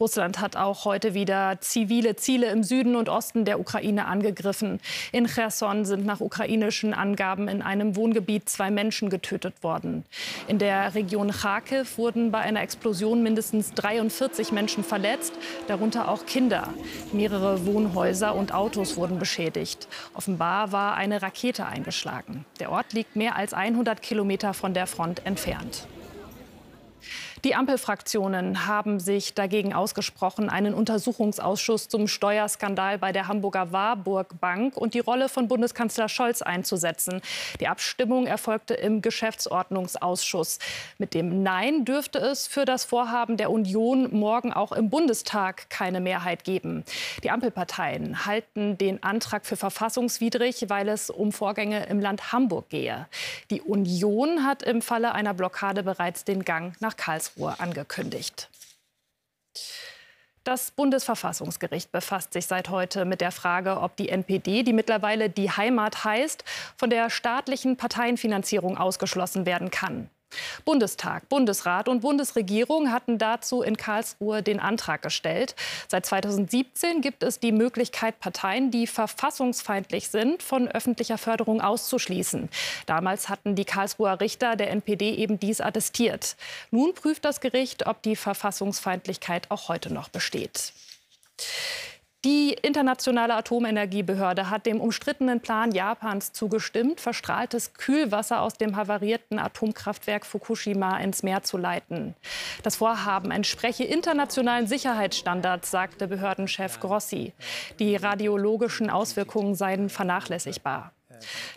Russland 0.00 0.40
hat 0.40 0.56
auch 0.56 0.84
heute 0.84 1.14
wieder 1.14 1.60
zivile 1.60 2.16
Ziele 2.16 2.50
im 2.50 2.62
Süden 2.62 2.96
und 2.96 3.08
Osten 3.08 3.44
der 3.44 3.60
Ukraine 3.60 4.06
angegriffen. 4.06 4.80
In 5.12 5.26
Cherson 5.26 5.84
sind 5.84 6.06
nach 6.06 6.20
ukrainischen 6.20 6.94
Angaben 6.94 7.48
in 7.48 7.62
einem 7.62 7.96
Wohngebiet 7.96 8.48
zwei 8.48 8.70
Menschen 8.70 9.10
getötet 9.10 9.62
worden. 9.62 10.04
In 10.46 10.58
der 10.58 10.94
Region 10.94 11.30
Kharkiv 11.30 11.98
wurden 11.98 12.30
bei 12.30 12.38
einer 12.38 12.62
Explosion 12.62 13.22
mindestens 13.22 13.72
43 13.74 14.52
Menschen 14.52 14.84
verletzt, 14.84 15.32
darunter 15.66 16.08
auch 16.08 16.26
Kinder. 16.26 16.72
Mehrere 17.12 17.66
Wohnhäuser 17.66 18.34
und 18.34 18.52
Autos 18.54 18.96
wurden 18.96 19.18
beschädigt. 19.18 19.88
Offenbar 20.14 20.72
war 20.72 20.94
eine 20.94 21.22
Rakete 21.22 21.66
eingeschlagen. 21.66 22.44
Der 22.60 22.70
Ort 22.70 22.92
liegt 22.92 23.16
mehr 23.16 23.36
als 23.36 23.52
100 23.52 24.02
Kilometer 24.02 24.54
von 24.54 24.74
der 24.74 24.86
Front 24.86 25.24
entfernt. 25.26 25.86
Die 27.44 27.54
Ampelfraktionen 27.54 28.66
haben 28.66 28.98
sich 28.98 29.32
dagegen 29.32 29.72
ausgesprochen, 29.72 30.48
einen 30.48 30.74
Untersuchungsausschuss 30.74 31.88
zum 31.88 32.08
Steuerskandal 32.08 32.98
bei 32.98 33.12
der 33.12 33.28
Hamburger 33.28 33.70
Warburg 33.70 34.40
Bank 34.40 34.76
und 34.76 34.94
die 34.94 34.98
Rolle 34.98 35.28
von 35.28 35.46
Bundeskanzler 35.46 36.08
Scholz 36.08 36.42
einzusetzen. 36.42 37.20
Die 37.60 37.68
Abstimmung 37.68 38.26
erfolgte 38.26 38.74
im 38.74 39.02
Geschäftsordnungsausschuss. 39.02 40.58
Mit 40.98 41.14
dem 41.14 41.44
Nein 41.44 41.84
dürfte 41.84 42.18
es 42.18 42.48
für 42.48 42.64
das 42.64 42.84
Vorhaben 42.84 43.36
der 43.36 43.52
Union 43.52 44.08
morgen 44.10 44.52
auch 44.52 44.72
im 44.72 44.90
Bundestag 44.90 45.70
keine 45.70 46.00
Mehrheit 46.00 46.42
geben. 46.42 46.84
Die 47.22 47.30
Ampelparteien 47.30 48.26
halten 48.26 48.78
den 48.78 49.02
Antrag 49.04 49.46
für 49.46 49.56
verfassungswidrig, 49.56 50.64
weil 50.68 50.88
es 50.88 51.08
um 51.08 51.30
Vorgänge 51.30 51.86
im 51.86 52.00
Land 52.00 52.32
Hamburg 52.32 52.68
gehe. 52.68 53.06
Die 53.50 53.60
Union 53.60 54.44
hat 54.44 54.64
im 54.64 54.82
Falle 54.82 55.12
einer 55.12 55.34
Blockade 55.34 55.84
bereits 55.84 56.24
den 56.24 56.44
Gang 56.44 56.74
nach 56.80 56.96
Karlsruhe 56.96 57.27
Karlsruhe 57.28 57.60
angekündigt. 57.60 58.48
Das 60.44 60.70
Bundesverfassungsgericht 60.70 61.92
befasst 61.92 62.32
sich 62.32 62.46
seit 62.46 62.70
heute 62.70 63.04
mit 63.04 63.20
der 63.20 63.32
Frage, 63.32 63.80
ob 63.80 63.96
die 63.96 64.08
NPD, 64.08 64.62
die 64.62 64.72
mittlerweile 64.72 65.28
die 65.28 65.50
Heimat 65.50 66.04
heißt, 66.04 66.42
von 66.76 66.88
der 66.88 67.10
staatlichen 67.10 67.76
Parteienfinanzierung 67.76 68.78
ausgeschlossen 68.78 69.44
werden 69.44 69.70
kann. 69.70 70.08
Bundestag, 70.64 71.28
Bundesrat 71.28 71.88
und 71.88 72.00
Bundesregierung 72.00 72.92
hatten 72.92 73.18
dazu 73.18 73.62
in 73.62 73.76
Karlsruhe 73.76 74.42
den 74.42 74.60
Antrag 74.60 75.02
gestellt. 75.02 75.54
Seit 75.88 76.06
2017 76.06 77.00
gibt 77.00 77.22
es 77.22 77.40
die 77.40 77.52
Möglichkeit, 77.52 78.20
Parteien, 78.20 78.70
die 78.70 78.86
verfassungsfeindlich 78.86 80.08
sind, 80.08 80.42
von 80.42 80.68
öffentlicher 80.68 81.18
Förderung 81.18 81.60
auszuschließen. 81.60 82.48
Damals 82.86 83.28
hatten 83.28 83.54
die 83.54 83.64
Karlsruher 83.64 84.20
Richter 84.20 84.56
der 84.56 84.70
NPD 84.70 85.14
eben 85.14 85.38
dies 85.40 85.60
attestiert. 85.60 86.36
Nun 86.70 86.94
prüft 86.94 87.24
das 87.24 87.40
Gericht, 87.40 87.86
ob 87.86 88.02
die 88.02 88.16
Verfassungsfeindlichkeit 88.16 89.50
auch 89.50 89.68
heute 89.68 89.92
noch 89.92 90.08
besteht. 90.08 90.72
Die 92.24 92.52
internationale 92.52 93.34
Atomenergiebehörde 93.36 94.50
hat 94.50 94.66
dem 94.66 94.80
umstrittenen 94.80 95.40
Plan 95.40 95.70
Japans 95.70 96.32
zugestimmt, 96.32 97.00
verstrahltes 97.00 97.74
Kühlwasser 97.74 98.42
aus 98.42 98.54
dem 98.54 98.74
havarierten 98.74 99.38
Atomkraftwerk 99.38 100.26
Fukushima 100.26 100.98
ins 100.98 101.22
Meer 101.22 101.44
zu 101.44 101.58
leiten. 101.58 102.16
Das 102.64 102.74
Vorhaben 102.74 103.30
entspreche 103.30 103.84
internationalen 103.84 104.66
Sicherheitsstandards, 104.66 105.70
sagte 105.70 106.08
Behördenchef 106.08 106.80
Grossi. 106.80 107.34
Die 107.78 107.94
radiologischen 107.94 108.90
Auswirkungen 108.90 109.54
seien 109.54 109.88
vernachlässigbar. 109.88 110.90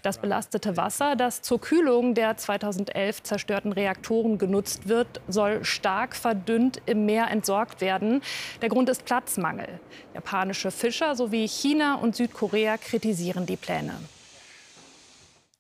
Das 0.02 0.18
belastete 0.18 0.78
Wasser, 0.78 1.16
das 1.16 1.42
zur 1.42 1.60
Kühlung 1.60 2.14
der 2.14 2.38
2011 2.38 3.24
zerstörten 3.24 3.72
Reaktoren 3.72 4.38
genutzt 4.38 4.88
wird, 4.88 5.22
soll 5.28 5.64
stark 5.64 6.16
verdünnt 6.16 6.82
im 6.86 7.06
Meer 7.06 7.30
entsorgt 7.30 7.82
werden. 7.82 8.22
Der 8.62 8.70
Grund 8.70 8.90
ist 8.90 9.06
Platzmangel. 9.06 9.68
Japanische 10.14 10.72
Fischer 10.72 11.16
sowie 11.16 11.48
China 11.48 11.96
und 11.96 12.16
Südkorea 12.16 12.78
kritisieren 12.78 13.46
die 13.46 13.58
Pläne. 13.58 13.94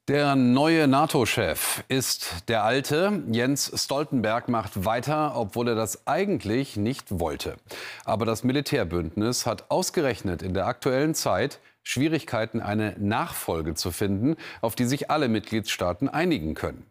Der 0.07 0.35
neue 0.35 0.87
NATO-Chef 0.87 1.83
ist 1.87 2.49
der 2.49 2.63
alte. 2.63 3.21
Jens 3.31 3.71
Stoltenberg 3.75 4.49
macht 4.49 4.83
weiter, 4.83 5.33
obwohl 5.35 5.67
er 5.67 5.75
das 5.75 6.07
eigentlich 6.07 6.75
nicht 6.75 7.19
wollte. 7.19 7.57
Aber 8.03 8.25
das 8.25 8.43
Militärbündnis 8.43 9.45
hat 9.45 9.69
ausgerechnet 9.69 10.41
in 10.41 10.55
der 10.55 10.65
aktuellen 10.65 11.13
Zeit 11.13 11.59
Schwierigkeiten, 11.83 12.61
eine 12.61 12.95
Nachfolge 12.97 13.75
zu 13.75 13.91
finden, 13.91 14.37
auf 14.61 14.73
die 14.73 14.85
sich 14.85 15.11
alle 15.11 15.27
Mitgliedstaaten 15.27 16.09
einigen 16.09 16.55
können. 16.55 16.87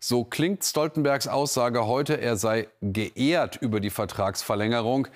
So 0.00 0.24
klingt 0.24 0.64
Stoltenbergs 0.64 1.28
Aussage 1.28 1.86
heute, 1.86 2.20
er 2.20 2.36
sei 2.36 2.66
geehrt 2.80 3.56
über 3.56 3.78
die 3.78 3.90
Vertragsverlängerung, 3.90 5.06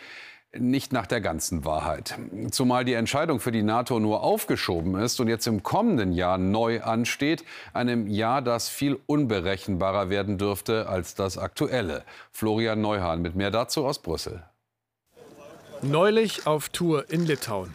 nicht 0.58 0.92
nach 0.92 1.06
der 1.06 1.20
ganzen 1.20 1.64
Wahrheit. 1.64 2.14
Zumal 2.50 2.84
die 2.84 2.92
Entscheidung 2.92 3.40
für 3.40 3.52
die 3.52 3.62
NATO 3.62 3.98
nur 4.00 4.22
aufgeschoben 4.22 4.96
ist 4.96 5.18
und 5.20 5.28
jetzt 5.28 5.46
im 5.46 5.62
kommenden 5.62 6.12
Jahr 6.12 6.38
neu 6.38 6.82
ansteht, 6.82 7.44
einem 7.72 8.06
Jahr, 8.06 8.42
das 8.42 8.68
viel 8.68 8.98
unberechenbarer 9.06 10.10
werden 10.10 10.38
dürfte 10.38 10.88
als 10.88 11.14
das 11.14 11.38
aktuelle. 11.38 12.04
Florian 12.30 12.80
Neuhahn 12.80 13.22
mit 13.22 13.34
mehr 13.34 13.50
dazu 13.50 13.86
aus 13.86 14.00
Brüssel. 14.00 14.42
Neulich 15.80 16.46
auf 16.46 16.68
Tour 16.68 17.10
in 17.10 17.26
Litauen. 17.26 17.74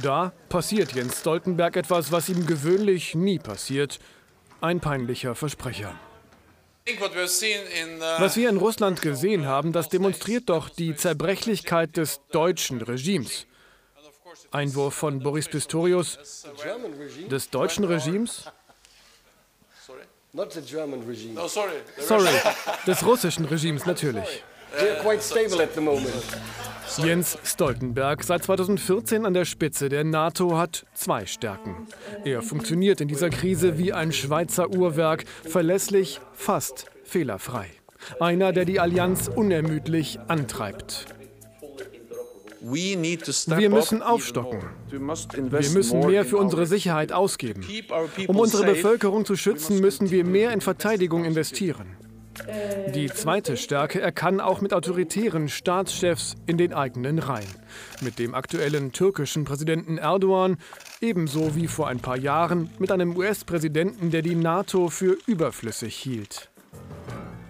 Da 0.00 0.32
passiert 0.48 0.92
Jens 0.92 1.20
Stoltenberg 1.20 1.76
etwas, 1.76 2.12
was 2.12 2.28
ihm 2.28 2.46
gewöhnlich 2.46 3.14
nie 3.14 3.38
passiert. 3.38 3.98
Ein 4.60 4.78
peinlicher 4.78 5.34
Versprecher. 5.34 5.94
Was 8.18 8.36
wir 8.36 8.48
in 8.48 8.56
Russland 8.56 9.02
gesehen 9.02 9.46
haben, 9.46 9.72
das 9.72 9.88
demonstriert 9.88 10.48
doch 10.48 10.68
die 10.68 10.94
Zerbrechlichkeit 10.94 11.96
des 11.96 12.20
deutschen 12.32 12.80
Regimes. 12.80 13.46
Einwurf 14.50 14.94
von 14.94 15.20
Boris 15.20 15.48
Pistorius. 15.48 16.18
Des 17.30 17.50
deutschen 17.50 17.84
Regimes? 17.84 18.44
Sorry, 21.98 22.28
des 22.86 23.04
russischen 23.04 23.44
Regimes 23.46 23.86
natürlich. 23.86 24.42
Jens 26.98 27.38
Stoltenberg, 27.44 28.22
seit 28.24 28.44
2014 28.44 29.24
an 29.26 29.34
der 29.34 29.44
Spitze 29.44 29.88
der 29.88 30.04
NATO, 30.04 30.56
hat 30.56 30.86
zwei 30.94 31.26
Stärken. 31.26 31.86
Er 32.24 32.42
funktioniert 32.42 33.00
in 33.00 33.08
dieser 33.08 33.30
Krise 33.30 33.78
wie 33.78 33.92
ein 33.92 34.12
Schweizer 34.12 34.70
Uhrwerk, 34.70 35.24
verlässlich, 35.44 36.20
fast 36.32 36.86
fehlerfrei. 37.04 37.66
Einer, 38.18 38.52
der 38.52 38.64
die 38.64 38.80
Allianz 38.80 39.28
unermüdlich 39.28 40.18
antreibt. 40.28 41.06
Wir 42.62 43.70
müssen 43.70 44.02
aufstocken. 44.02 44.60
Wir 44.90 45.00
müssen 45.00 46.00
mehr 46.00 46.24
für 46.24 46.36
unsere 46.36 46.66
Sicherheit 46.66 47.12
ausgeben. 47.12 47.64
Um 48.26 48.36
unsere 48.36 48.64
Bevölkerung 48.64 49.24
zu 49.24 49.36
schützen, 49.36 49.80
müssen 49.80 50.10
wir 50.10 50.24
mehr 50.24 50.52
in 50.52 50.60
Verteidigung 50.60 51.24
investieren. 51.24 51.96
Die 52.94 53.06
zweite 53.06 53.56
Stärke, 53.56 54.00
er 54.00 54.12
kann 54.12 54.40
auch 54.40 54.60
mit 54.60 54.72
autoritären 54.72 55.48
Staatschefs 55.48 56.36
in 56.46 56.58
den 56.58 56.72
eigenen 56.72 57.18
Reihen. 57.18 57.48
Mit 58.00 58.18
dem 58.18 58.34
aktuellen 58.34 58.92
türkischen 58.92 59.44
Präsidenten 59.44 59.98
Erdogan, 59.98 60.58
ebenso 61.00 61.54
wie 61.54 61.66
vor 61.66 61.88
ein 61.88 62.00
paar 62.00 62.16
Jahren 62.16 62.70
mit 62.78 62.90
einem 62.90 63.16
US-Präsidenten, 63.16 64.10
der 64.10 64.22
die 64.22 64.34
NATO 64.34 64.88
für 64.88 65.16
überflüssig 65.26 65.96
hielt. 65.96 66.50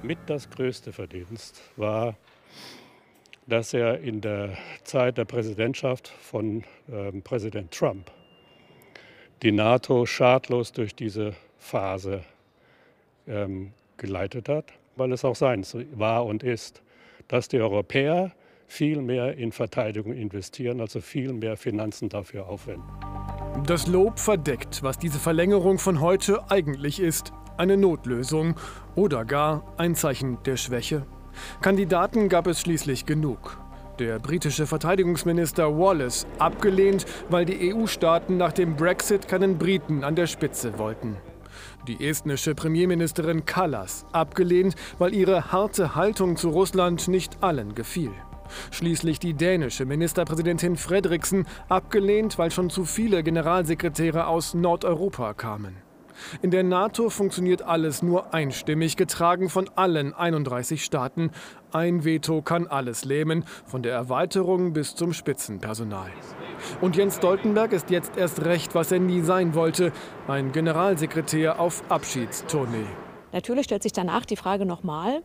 Mit 0.03 0.19
das 0.27 0.51
größte 0.51 0.93
Verdienst 0.93 1.61
war, 1.77 2.17
dass 3.47 3.75
er 3.75 4.01
in 4.01 4.21
der 4.21 4.57
Zeit 4.85 5.19
der 5.19 5.25
Präsidentschaft 5.25 6.09
von 6.09 6.65
äh, 6.91 7.13
Präsident 7.23 7.73
Trump 7.73 8.11
die 9.43 9.53
NATO 9.53 10.05
schadlos 10.05 10.73
durch 10.73 10.95
diese 10.95 11.35
Phase 11.59 12.25
ähm, 13.27 13.73
geleitet 13.97 14.49
hat 14.49 14.73
weil 14.97 15.13
es 15.13 15.25
auch 15.25 15.37
sein 15.37 15.65
war 15.93 16.27
und 16.27 16.43
ist, 16.43 16.83
dass 17.29 17.49
die 17.49 17.61
Europäer 17.61 18.33
viel 18.67 19.03
mehr 19.03 19.37
in 19.37 19.51
Verteidigung 19.53 20.13
investieren, 20.13 20.81
also 20.81 21.01
viel 21.01 21.33
mehr 21.33 21.57
Finanzen 21.57 22.09
dafür 22.09 22.47
aufwenden. 22.47 22.89
Das 23.67 23.87
Lob 23.89 24.19
verdeckt, 24.19 24.83
was 24.83 24.99
diese 24.99 25.19
Verlängerung 25.19 25.79
von 25.79 26.01
heute 26.01 26.51
eigentlich 26.51 27.01
ist. 27.01 27.33
Eine 27.57 27.77
Notlösung 27.77 28.55
oder 28.95 29.25
gar 29.25 29.75
ein 29.77 29.95
Zeichen 29.95 30.39
der 30.45 30.57
Schwäche. 30.57 31.05
Kandidaten 31.61 32.29
gab 32.29 32.47
es 32.47 32.61
schließlich 32.61 33.07
genug. 33.07 33.59
Der 33.99 34.19
britische 34.19 34.67
Verteidigungsminister 34.67 35.79
Wallace 35.79 36.27
abgelehnt, 36.39 37.05
weil 37.29 37.45
die 37.45 37.75
EU-Staaten 37.75 38.39
nach 38.39 38.53
dem 38.53 38.77
Brexit 38.77 39.29
keinen 39.29 39.59
Briten 39.59 40.05
an 40.05 40.15
der 40.15 40.27
Spitze 40.27 40.79
wollten. 40.79 41.17
Die 41.87 42.07
estnische 42.07 42.55
Premierministerin 42.55 43.45
Kallas 43.45 44.05
abgelehnt, 44.13 44.75
weil 44.99 45.15
ihre 45.15 45.51
harte 45.53 45.95
Haltung 45.95 46.37
zu 46.37 46.51
Russland 46.51 47.09
nicht 47.09 47.43
allen 47.43 47.75
gefiel. 47.75 48.13
Schließlich 48.71 49.19
die 49.19 49.35
dänische 49.35 49.85
Ministerpräsidentin 49.85 50.77
Fredriksen 50.77 51.47
abgelehnt, 51.69 52.39
weil 52.39 52.51
schon 52.51 52.69
zu 52.69 52.85
viele 52.85 53.23
Generalsekretäre 53.23 54.27
aus 54.27 54.55
Nordeuropa 54.55 55.35
kamen. 55.35 55.90
In 56.43 56.51
der 56.51 56.63
NATO 56.63 57.11
funktioniert 57.11 57.63
alles 57.63 58.03
nur 58.03 58.35
einstimmig, 58.35 58.97
getragen 58.97 59.49
von 59.49 59.69
allen 59.77 60.15
31 60.15 60.85
Staaten. 60.85 61.31
Ein 61.73 62.05
Veto 62.05 62.43
kann 62.43 62.67
alles 62.67 63.05
lähmen, 63.05 63.45
von 63.65 63.83
der 63.83 63.93
Erweiterung 63.93 64.73
bis 64.73 64.95
zum 64.95 65.13
Spitzenpersonal. 65.13 66.11
Und 66.81 66.97
Jens 66.97 67.17
Stoltenberg 67.17 67.73
ist 67.73 67.91
jetzt 67.91 68.17
erst 68.17 68.45
recht, 68.45 68.75
was 68.75 68.93
er 68.93 68.99
nie 68.99 69.21
sein 69.21 69.55
wollte, 69.55 69.93
ein 70.29 70.53
Generalsekretär 70.53 71.61
auf 71.61 71.83
Abschiedstournee. 71.91 72.87
Natürlich 73.33 73.65
stellt 73.65 73.83
sich 73.83 73.93
danach 73.93 74.27
die 74.27 74.37
Frage 74.37 74.67
nochmal, 74.67 75.23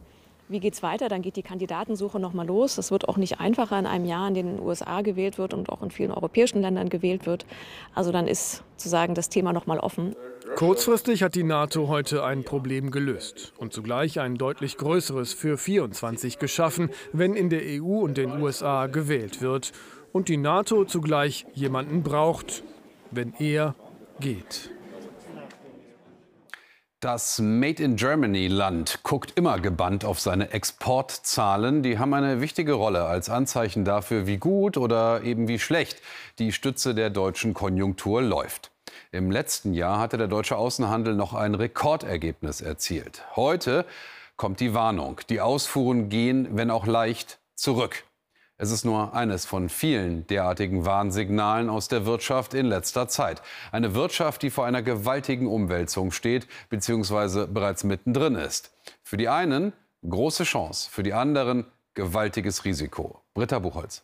wie 0.48 0.60
geht 0.60 0.76
es 0.76 0.84
weiter? 0.84 1.10
Dann 1.10 1.24
geht 1.24 1.38
die 1.38 1.42
Kandidatensuche 1.42 2.20
nochmal 2.20 2.46
los. 2.46 2.78
Es 2.78 2.92
wird 2.92 3.10
auch 3.10 3.18
nicht 3.18 3.40
einfacher 3.40 3.80
in 3.80 3.88
einem 3.88 4.06
Jahr, 4.06 4.28
in 4.28 4.36
dem 4.36 4.48
in 4.48 4.58
den 4.58 4.66
USA 4.66 5.02
gewählt 5.02 5.40
wird 5.40 5.56
und 5.56 5.70
auch 5.70 5.82
in 5.82 5.90
vielen 5.90 6.12
europäischen 6.12 6.62
Ländern 6.62 6.90
gewählt 6.90 7.26
wird. 7.26 7.48
Also 7.96 8.12
dann 8.12 8.28
ist 8.28 8.64
sozusagen 8.78 9.16
das 9.16 9.30
Thema 9.30 9.54
nochmal 9.54 9.80
offen. 9.80 10.16
Kurzfristig 10.54 11.24
hat 11.24 11.36
die 11.36 11.44
NATO 11.44 11.88
heute 11.88 12.24
ein 12.24 12.44
Problem 12.44 12.92
gelöst 12.92 13.54
und 13.58 13.74
zugleich 13.74 14.20
ein 14.20 14.36
deutlich 14.36 14.78
größeres 14.78 15.34
für 15.34 15.58
24 15.58 16.40
geschaffen, 16.40 16.92
wenn 17.12 17.34
in 17.34 17.50
der 17.50 17.62
EU 17.64 18.00
und 18.00 18.18
den 18.18 18.42
USA 18.42 18.86
gewählt 18.88 19.42
wird 19.42 19.74
und 20.14 20.30
die 20.30 20.38
NATO 20.38 20.86
zugleich 20.86 21.46
jemanden 21.54 22.04
braucht, 22.04 22.64
wenn 23.12 23.34
er 23.40 23.76
geht. 24.20 24.70
Das 27.02 27.40
Made 27.40 27.84
in 27.84 27.98
Germany 27.98 28.48
Land 28.48 29.02
guckt 29.04 29.34
immer 29.36 29.60
gebannt 29.60 30.06
auf 30.06 30.20
seine 30.20 30.52
Exportzahlen. 30.52 31.84
Die 31.84 32.00
haben 32.00 32.14
eine 32.14 32.40
wichtige 32.40 32.74
Rolle 32.74 33.04
als 33.06 33.30
Anzeichen 33.30 33.84
dafür, 33.84 34.26
wie 34.26 34.38
gut 34.38 34.78
oder 34.78 35.22
eben 35.24 35.48
wie 35.48 35.60
schlecht 35.60 36.02
die 36.40 36.52
Stütze 36.52 36.96
der 36.96 37.10
deutschen 37.10 37.54
Konjunktur 37.54 38.22
läuft. 38.22 38.72
Im 39.16 39.32
letzten 39.32 39.74
Jahr 39.74 40.00
hatte 40.00 40.18
der 40.18 40.28
deutsche 40.28 40.58
Außenhandel 40.58 41.16
noch 41.16 41.34
ein 41.34 41.56
Rekordergebnis 41.56 42.60
erzielt. 42.60 43.24
Heute 43.38 43.86
kommt 44.36 44.60
die 44.60 44.74
Warnung. 44.74 45.22
Die 45.30 45.40
Ausfuhren 45.40 46.10
gehen, 46.10 46.50
wenn 46.58 46.70
auch 46.70 46.86
leicht, 46.86 47.40
zurück. 47.56 48.04
Es 48.58 48.72
ist 48.72 48.84
nur 48.84 49.14
eines 49.14 49.46
von 49.46 49.70
vielen 49.70 50.28
derartigen 50.28 50.84
Warnsignalen 50.86 51.70
aus 51.70 51.88
der 51.88 52.06
Wirtschaft 52.06 52.54
in 52.54 52.66
letzter 52.66 53.08
Zeit. 53.08 53.42
Eine 53.72 53.96
Wirtschaft, 53.96 54.42
die 54.42 54.50
vor 54.50 54.66
einer 54.66 54.82
gewaltigen 54.82 55.48
Umwälzung 55.48 56.12
steht 56.12 56.46
bzw. 56.70 57.48
bereits 57.48 57.86
mittendrin 57.86 58.36
ist. 58.36 58.74
Für 59.02 59.16
die 59.16 59.30
einen 59.30 59.72
große 60.06 60.44
Chance, 60.44 60.90
für 60.92 61.04
die 61.04 61.14
anderen 61.14 61.66
gewaltiges 61.94 62.66
Risiko. 62.66 63.22
Britta 63.34 63.60
Buchholz. 63.60 64.04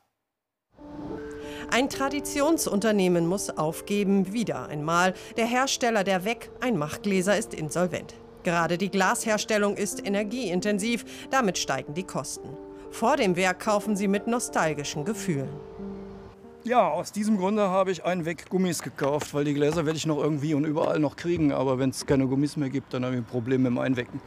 Ein 1.74 1.88
Traditionsunternehmen 1.88 3.28
muss 3.28 3.50
aufgeben, 3.50 4.34
wieder 4.34 4.68
einmal. 4.68 5.14
Der 5.38 5.46
Hersteller 5.46 6.04
der 6.04 6.26
Weg, 6.26 6.52
ein 6.60 6.78
Machtgläser, 6.78 7.38
ist 7.38 7.54
insolvent. 7.54 8.14
Gerade 8.44 8.78
die 8.78 8.92
Glasherstellung 8.92 9.78
ist 9.78 10.06
energieintensiv, 10.06 11.06
damit 11.30 11.58
steigen 11.58 11.94
die 11.94 12.04
Kosten. 12.04 12.50
Vor 12.92 13.16
dem 13.16 13.38
Werk 13.38 13.62
kaufen 13.62 13.96
sie 13.96 14.10
mit 14.10 14.28
nostalgischen 14.28 15.06
Gefühlen. 15.06 15.48
Ja, 16.66 16.90
aus 16.90 17.14
diesem 17.14 17.38
Grunde 17.38 17.70
habe 17.70 17.92
ich 17.92 18.04
einen 18.04 18.26
Weg 18.26 18.50
Gummis 18.50 18.84
gekauft, 18.84 19.34
weil 19.34 19.46
die 19.46 19.54
Gläser 19.54 19.86
werde 19.86 19.98
ich 19.98 20.06
noch 20.06 20.22
irgendwie 20.22 20.54
und 20.54 20.66
überall 20.66 21.00
noch 21.00 21.16
kriegen. 21.16 21.54
Aber 21.54 21.80
wenn 21.80 21.92
es 21.92 22.06
keine 22.06 22.28
Gummis 22.28 22.58
mehr 22.58 22.70
gibt, 22.70 22.94
dann 22.94 23.06
habe 23.06 23.16
ich 23.16 23.22
ein 23.22 23.26
Problem 23.26 23.62
mit 23.62 23.72
dem 23.72 23.78
Einwecken. 23.78 24.20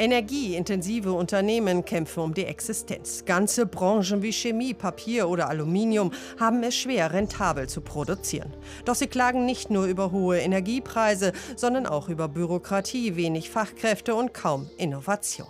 Energieintensive 0.00 1.12
Unternehmen 1.12 1.84
kämpfen 1.84 2.20
um 2.20 2.32
die 2.32 2.46
Existenz. 2.46 3.26
Ganze 3.26 3.66
Branchen 3.66 4.22
wie 4.22 4.32
Chemie, 4.32 4.72
Papier 4.72 5.28
oder 5.28 5.50
Aluminium 5.50 6.12
haben 6.38 6.62
es 6.62 6.74
schwer, 6.74 7.12
rentabel 7.12 7.68
zu 7.68 7.82
produzieren. 7.82 8.50
Doch 8.86 8.94
sie 8.94 9.08
klagen 9.08 9.44
nicht 9.44 9.68
nur 9.68 9.84
über 9.84 10.10
hohe 10.10 10.38
Energiepreise, 10.38 11.34
sondern 11.54 11.84
auch 11.84 12.08
über 12.08 12.28
Bürokratie, 12.28 13.14
wenig 13.16 13.50
Fachkräfte 13.50 14.14
und 14.14 14.32
kaum 14.32 14.70
Innovation. 14.78 15.48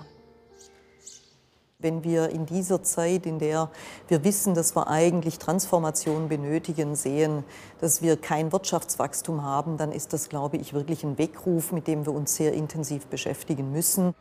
Wenn 1.79 2.03
wir 2.03 2.31
in 2.31 2.45
dieser 2.45 2.83
Zeit, 2.83 3.27
in 3.27 3.39
der 3.39 3.71
wir 4.09 4.25
wissen, 4.25 4.55
dass 4.55 4.75
wir 4.75 4.89
eigentlich 4.89 5.39
Transformation 5.39 6.29
benötigen, 6.29 6.97
sehen, 6.97 7.45
dass 7.81 8.03
wir 8.03 8.17
kein 8.17 8.51
Wirtschaftswachstum 8.51 9.45
haben, 9.45 9.77
dann 9.77 9.93
ist 9.93 10.13
das, 10.13 10.29
glaube 10.29 10.57
ich, 10.57 10.75
wirklich 10.75 11.05
ein 11.05 11.19
Weckruf, 11.19 11.71
mit 11.71 11.87
dem 11.87 12.05
wir 12.05 12.13
uns 12.13 12.35
sehr 12.35 12.53
intensiv 12.53 13.07
beschäftigen 13.07 13.71
müssen. 13.71 14.13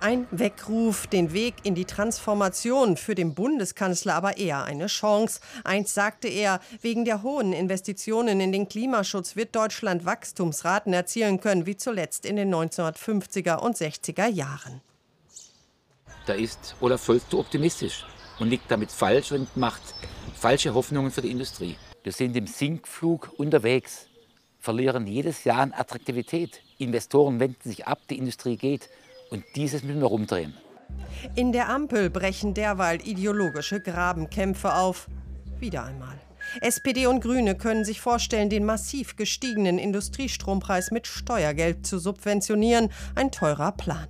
Ein 0.00 0.28
Weckruf, 0.30 1.08
den 1.08 1.32
Weg 1.32 1.54
in 1.64 1.74
die 1.74 1.84
Transformation 1.84 2.96
für 2.96 3.16
den 3.16 3.34
Bundeskanzler 3.34 4.14
aber 4.14 4.36
eher 4.36 4.62
eine 4.62 4.86
Chance. 4.86 5.40
Eins 5.64 5.92
sagte 5.92 6.28
er, 6.28 6.60
wegen 6.82 7.04
der 7.04 7.24
hohen 7.24 7.52
Investitionen 7.52 8.40
in 8.40 8.52
den 8.52 8.68
Klimaschutz 8.68 9.34
wird 9.34 9.56
Deutschland 9.56 10.04
Wachstumsraten 10.04 10.92
erzielen 10.92 11.40
können, 11.40 11.66
wie 11.66 11.76
zuletzt 11.76 12.26
in 12.26 12.36
den 12.36 12.54
1950er 12.54 13.56
und 13.56 13.76
60er 13.76 14.28
Jahren. 14.28 14.82
Da 16.26 16.34
ist 16.34 16.76
Olaf 16.80 17.04
Scholz 17.04 17.28
zu 17.28 17.40
optimistisch 17.40 18.06
und 18.38 18.50
liegt 18.50 18.70
damit 18.70 18.92
falsch 18.92 19.32
und 19.32 19.56
macht 19.56 19.82
falsche 20.36 20.74
Hoffnungen 20.74 21.10
für 21.10 21.22
die 21.22 21.32
Industrie. 21.32 21.76
Wir 22.04 22.12
sind 22.12 22.36
im 22.36 22.46
Sinkflug 22.46 23.32
unterwegs, 23.36 24.06
verlieren 24.60 25.08
jedes 25.08 25.42
Jahr 25.42 25.58
an 25.58 25.72
Attraktivität. 25.72 26.62
Investoren 26.78 27.40
wenden 27.40 27.68
sich 27.68 27.88
ab, 27.88 27.98
die 28.08 28.18
Industrie 28.18 28.56
geht. 28.56 28.88
Und 29.30 29.44
dieses 29.56 29.82
müssen 29.82 30.00
wir 30.00 30.08
rumdrehen. 30.08 30.54
In 31.34 31.52
der 31.52 31.68
Ampel 31.68 32.10
brechen 32.10 32.54
derweil 32.54 33.06
ideologische 33.06 33.80
Grabenkämpfe 33.80 34.74
auf. 34.74 35.08
Wieder 35.58 35.84
einmal. 35.84 36.18
SPD 36.60 37.06
und 37.06 37.20
Grüne 37.20 37.54
können 37.56 37.84
sich 37.84 38.00
vorstellen, 38.00 38.48
den 38.48 38.64
massiv 38.64 39.16
gestiegenen 39.16 39.78
Industriestrompreis 39.78 40.90
mit 40.90 41.06
Steuergeld 41.06 41.86
zu 41.86 41.98
subventionieren. 41.98 42.90
Ein 43.14 43.30
teurer 43.30 43.72
Plan. 43.72 44.06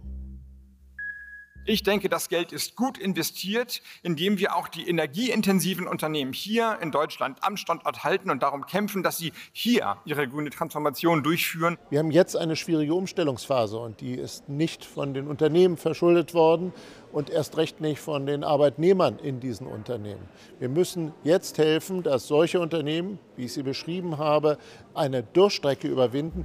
Ich 1.70 1.82
denke, 1.82 2.08
das 2.08 2.30
Geld 2.30 2.50
ist 2.52 2.76
gut 2.76 2.96
investiert, 2.96 3.82
indem 4.02 4.38
wir 4.38 4.56
auch 4.56 4.68
die 4.68 4.88
energieintensiven 4.88 5.86
Unternehmen 5.86 6.32
hier 6.32 6.78
in 6.80 6.90
Deutschland 6.90 7.36
am 7.42 7.58
Standort 7.58 8.04
halten 8.04 8.30
und 8.30 8.42
darum 8.42 8.64
kämpfen, 8.64 9.02
dass 9.02 9.18
sie 9.18 9.34
hier 9.52 9.98
ihre 10.06 10.26
grüne 10.26 10.48
Transformation 10.48 11.22
durchführen. 11.22 11.76
Wir 11.90 11.98
haben 11.98 12.10
jetzt 12.10 12.38
eine 12.38 12.56
schwierige 12.56 12.94
Umstellungsphase 12.94 13.76
und 13.76 14.00
die 14.00 14.14
ist 14.14 14.48
nicht 14.48 14.82
von 14.82 15.12
den 15.12 15.28
Unternehmen 15.28 15.76
verschuldet 15.76 16.32
worden 16.32 16.72
und 17.12 17.30
erst 17.30 17.56
recht 17.56 17.80
nicht 17.80 18.00
von 18.00 18.26
den 18.26 18.44
Arbeitnehmern 18.44 19.18
in 19.18 19.40
diesen 19.40 19.66
Unternehmen. 19.66 20.28
Wir 20.58 20.68
müssen 20.68 21.12
jetzt 21.24 21.58
helfen, 21.58 22.02
dass 22.02 22.26
solche 22.26 22.60
Unternehmen, 22.60 23.18
wie 23.36 23.44
ich 23.44 23.52
sie 23.52 23.62
beschrieben 23.62 24.18
habe, 24.18 24.58
eine 24.94 25.22
Durchstrecke 25.22 25.88
überwinden. 25.88 26.44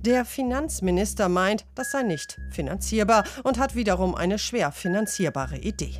Der 0.00 0.24
Finanzminister 0.24 1.28
meint, 1.28 1.64
das 1.74 1.90
sei 1.90 2.02
nicht 2.02 2.38
finanzierbar 2.50 3.24
und 3.44 3.58
hat 3.58 3.74
wiederum 3.74 4.14
eine 4.14 4.38
schwer 4.38 4.72
finanzierbare 4.72 5.58
Idee. 5.58 5.94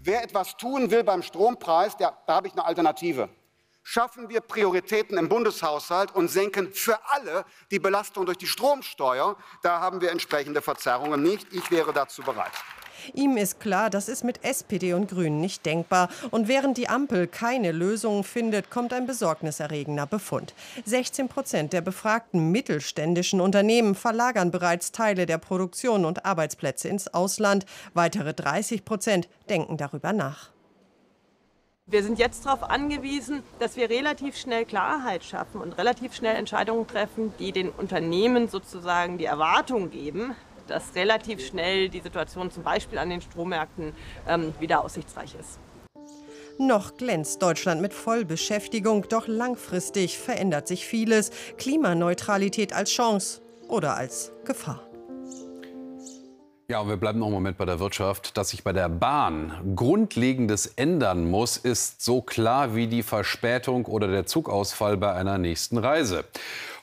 Wer 0.00 0.24
etwas 0.24 0.56
tun 0.56 0.90
will 0.90 1.04
beim 1.04 1.22
Strompreis, 1.22 1.96
der, 1.96 2.12
da 2.26 2.34
habe 2.34 2.48
ich 2.48 2.52
eine 2.54 2.64
Alternative 2.64 3.28
schaffen 3.82 4.28
wir 4.28 4.40
Prioritäten 4.40 5.18
im 5.18 5.28
Bundeshaushalt 5.28 6.14
und 6.14 6.28
senken 6.28 6.72
für 6.72 6.98
alle 7.10 7.44
die 7.70 7.78
Belastung 7.78 8.26
durch 8.26 8.38
die 8.38 8.46
Stromsteuer. 8.46 9.36
Da 9.62 9.80
haben 9.80 10.00
wir 10.00 10.10
entsprechende 10.10 10.62
Verzerrungen 10.62 11.22
nicht. 11.22 11.52
Ich 11.52 11.70
wäre 11.70 11.92
dazu 11.92 12.22
bereit. 12.22 12.52
Ihm 13.14 13.36
ist 13.36 13.60
klar, 13.60 13.90
das 13.90 14.08
ist 14.08 14.22
mit 14.22 14.44
SPD 14.44 14.94
und 14.94 15.10
Grünen 15.10 15.40
nicht 15.40 15.66
denkbar. 15.66 16.08
Und 16.30 16.48
während 16.48 16.76
die 16.76 16.88
Ampel 16.88 17.26
keine 17.26 17.72
Lösungen 17.72 18.24
findet, 18.24 18.70
kommt 18.70 18.92
ein 18.92 19.06
besorgniserregender 19.06 20.06
Befund. 20.06 20.54
16 20.84 21.28
Prozent 21.28 21.72
der 21.72 21.80
befragten 21.80 22.52
mittelständischen 22.52 23.40
Unternehmen 23.40 23.94
verlagern 23.94 24.50
bereits 24.50 24.92
Teile 24.92 25.26
der 25.26 25.38
Produktion 25.38 26.04
und 26.04 26.24
Arbeitsplätze 26.24 26.88
ins 26.88 27.12
Ausland. 27.12 27.66
Weitere 27.94 28.34
30 28.34 28.84
Prozent 28.84 29.28
denken 29.48 29.76
darüber 29.76 30.12
nach. 30.12 30.51
Wir 31.86 32.04
sind 32.04 32.18
jetzt 32.18 32.46
darauf 32.46 32.62
angewiesen, 32.62 33.42
dass 33.58 33.76
wir 33.76 33.90
relativ 33.90 34.36
schnell 34.36 34.64
Klarheit 34.64 35.24
schaffen 35.24 35.60
und 35.60 35.76
relativ 35.76 36.14
schnell 36.14 36.36
Entscheidungen 36.36 36.86
treffen, 36.86 37.34
die 37.40 37.50
den 37.50 37.70
Unternehmen 37.70 38.48
sozusagen 38.48 39.18
die 39.18 39.24
Erwartung 39.24 39.90
geben, 39.90 40.36
dass 40.68 40.94
relativ 40.94 41.44
schnell 41.44 41.88
die 41.88 42.00
Situation 42.00 42.50
zum 42.52 42.62
Beispiel 42.62 42.98
an 42.98 43.10
den 43.10 43.20
Strommärkten 43.20 43.94
ähm, 44.28 44.54
wieder 44.60 44.84
aussichtsreich 44.84 45.34
ist. 45.38 45.58
Noch 46.58 46.96
glänzt 46.96 47.42
Deutschland 47.42 47.82
mit 47.82 47.92
Vollbeschäftigung, 47.92 49.08
doch 49.08 49.26
langfristig 49.26 50.18
verändert 50.18 50.68
sich 50.68 50.86
vieles. 50.86 51.30
Klimaneutralität 51.58 52.72
als 52.72 52.90
Chance 52.90 53.40
oder 53.68 53.96
als 53.96 54.32
Gefahr. 54.44 54.91
Ja, 56.68 56.80
und 56.80 56.88
wir 56.88 56.96
bleiben 56.96 57.18
noch 57.18 57.26
einen 57.26 57.34
Moment 57.34 57.58
bei 57.58 57.64
der 57.64 57.80
Wirtschaft. 57.80 58.36
Dass 58.36 58.50
sich 58.50 58.62
bei 58.62 58.72
der 58.72 58.88
Bahn 58.88 59.74
Grundlegendes 59.74 60.66
ändern 60.66 61.28
muss, 61.28 61.56
ist 61.56 62.02
so 62.02 62.22
klar 62.22 62.74
wie 62.74 62.86
die 62.86 63.02
Verspätung 63.02 63.84
oder 63.86 64.06
der 64.06 64.26
Zugausfall 64.26 64.96
bei 64.96 65.12
einer 65.12 65.38
nächsten 65.38 65.76
Reise. 65.76 66.24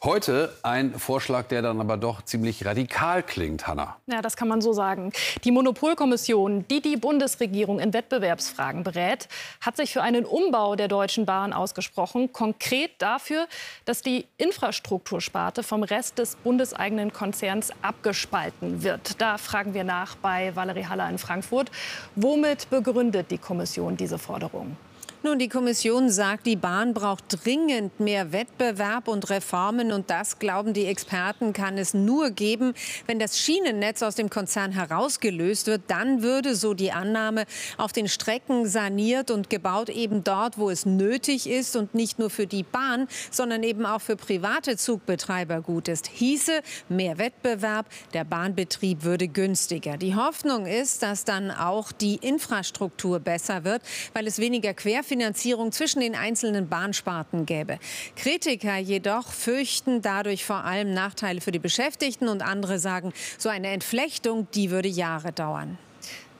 Heute 0.01 0.55
ein 0.63 0.97
Vorschlag, 0.97 1.47
der 1.47 1.61
dann 1.61 1.81
aber 1.81 1.97
doch 1.97 2.21
ziemlich 2.21 2.65
radikal 2.65 3.21
klingt, 3.21 3.67
Hanna. 3.67 3.97
Ja, 4.07 4.21
das 4.21 4.37
kann 4.37 4.47
man 4.47 4.61
so 4.61 4.71
sagen. 4.71 5.11
Die 5.43 5.51
Monopolkommission, 5.51 6.65
die 6.69 6.79
die 6.81 6.95
Bundesregierung 6.95 7.81
in 7.81 7.93
Wettbewerbsfragen 7.93 8.85
berät, 8.85 9.27
hat 9.59 9.75
sich 9.75 9.91
für 9.91 10.01
einen 10.01 10.23
Umbau 10.23 10.77
der 10.77 10.87
Deutschen 10.87 11.25
Bahn 11.25 11.51
ausgesprochen. 11.51 12.31
Konkret 12.31 12.91
dafür, 12.99 13.45
dass 13.83 14.01
die 14.01 14.25
Infrastruktursparte 14.37 15.63
vom 15.63 15.83
Rest 15.83 16.17
des 16.17 16.37
bundeseigenen 16.37 17.11
Konzerns 17.11 17.73
abgespalten 17.81 18.81
wird. 18.83 19.19
Da 19.19 19.37
fragen 19.37 19.73
wir 19.73 19.83
nach 19.83 20.15
bei 20.15 20.55
Valerie 20.55 20.85
Haller 20.85 21.09
in 21.09 21.17
Frankfurt. 21.17 21.71
Womit 22.15 22.69
begründet 22.69 23.31
die 23.31 23.37
Kommission 23.37 23.97
diese 23.97 24.17
Forderung? 24.17 24.77
Nun, 25.21 25.37
die 25.37 25.49
Kommission 25.49 26.09
sagt, 26.09 26.45
die 26.45 26.55
Bahn 26.55 26.93
braucht 26.93 27.25
dringend 27.43 27.99
mehr 27.99 28.31
Wettbewerb 28.31 29.09
und 29.09 29.29
Reformen. 29.29 29.91
Und 29.91 30.09
das, 30.09 30.39
glauben 30.39 30.71
die 30.71 30.85
Experten, 30.85 31.51
kann 31.51 31.77
es 31.77 31.93
nur 31.93 32.31
geben, 32.31 32.73
wenn 33.05 33.19
das 33.19 33.37
Schienennetz 33.37 34.01
aus 34.01 34.15
dem 34.15 34.29
Konzern 34.29 34.71
herausgelöst 34.71 35.67
wird. 35.67 35.81
Dann 35.87 36.21
würde, 36.21 36.55
so 36.55 36.73
die 36.73 36.93
Annahme, 36.93 37.43
auf 37.77 37.91
den 37.91 38.07
Strecken 38.07 38.65
saniert 38.65 39.29
und 39.29 39.49
gebaut, 39.49 39.89
eben 39.89 40.23
dort, 40.23 40.57
wo 40.57 40.69
es 40.69 40.85
nötig 40.85 41.49
ist 41.49 41.75
und 41.75 41.93
nicht 41.93 42.17
nur 42.17 42.29
für 42.29 42.47
die 42.47 42.63
Bahn, 42.63 43.09
sondern 43.29 43.63
eben 43.63 43.85
auch 43.85 43.99
für 43.99 44.15
private 44.15 44.77
Zugbetreiber 44.77 45.59
gut 45.59 45.89
ist. 45.89 46.07
Hieße 46.07 46.61
mehr 46.87 47.17
Wettbewerb, 47.17 47.87
der 48.13 48.23
Bahnbetrieb 48.23 49.03
würde 49.03 49.27
günstiger. 49.27 49.97
Die 49.97 50.15
Hoffnung 50.15 50.65
ist, 50.65 51.03
dass 51.03 51.25
dann 51.25 51.51
auch 51.51 51.91
die 51.91 52.15
Infrastruktur 52.15 53.19
besser 53.19 53.65
wird, 53.65 53.81
weil 54.13 54.25
es 54.25 54.39
weniger 54.39 54.73
Querverkehr 54.73 55.08
Finanzierung 55.09 55.73
zwischen 55.73 55.99
den 55.99 56.15
einzelnen 56.15 56.69
Bahnsparten 56.69 57.45
gäbe. 57.45 57.79
Kritiker 58.15 58.77
jedoch 58.77 59.31
fürchten 59.31 60.01
dadurch 60.01 60.45
vor 60.45 60.63
allem 60.63 60.93
Nachteile 60.93 61.41
für 61.41 61.51
die 61.51 61.59
Beschäftigten 61.59 62.29
und 62.29 62.41
andere 62.41 62.79
sagen, 62.79 63.11
so 63.37 63.49
eine 63.49 63.71
Entflechtung, 63.71 64.47
die 64.53 64.71
würde 64.71 64.87
Jahre 64.87 65.33
dauern. 65.33 65.77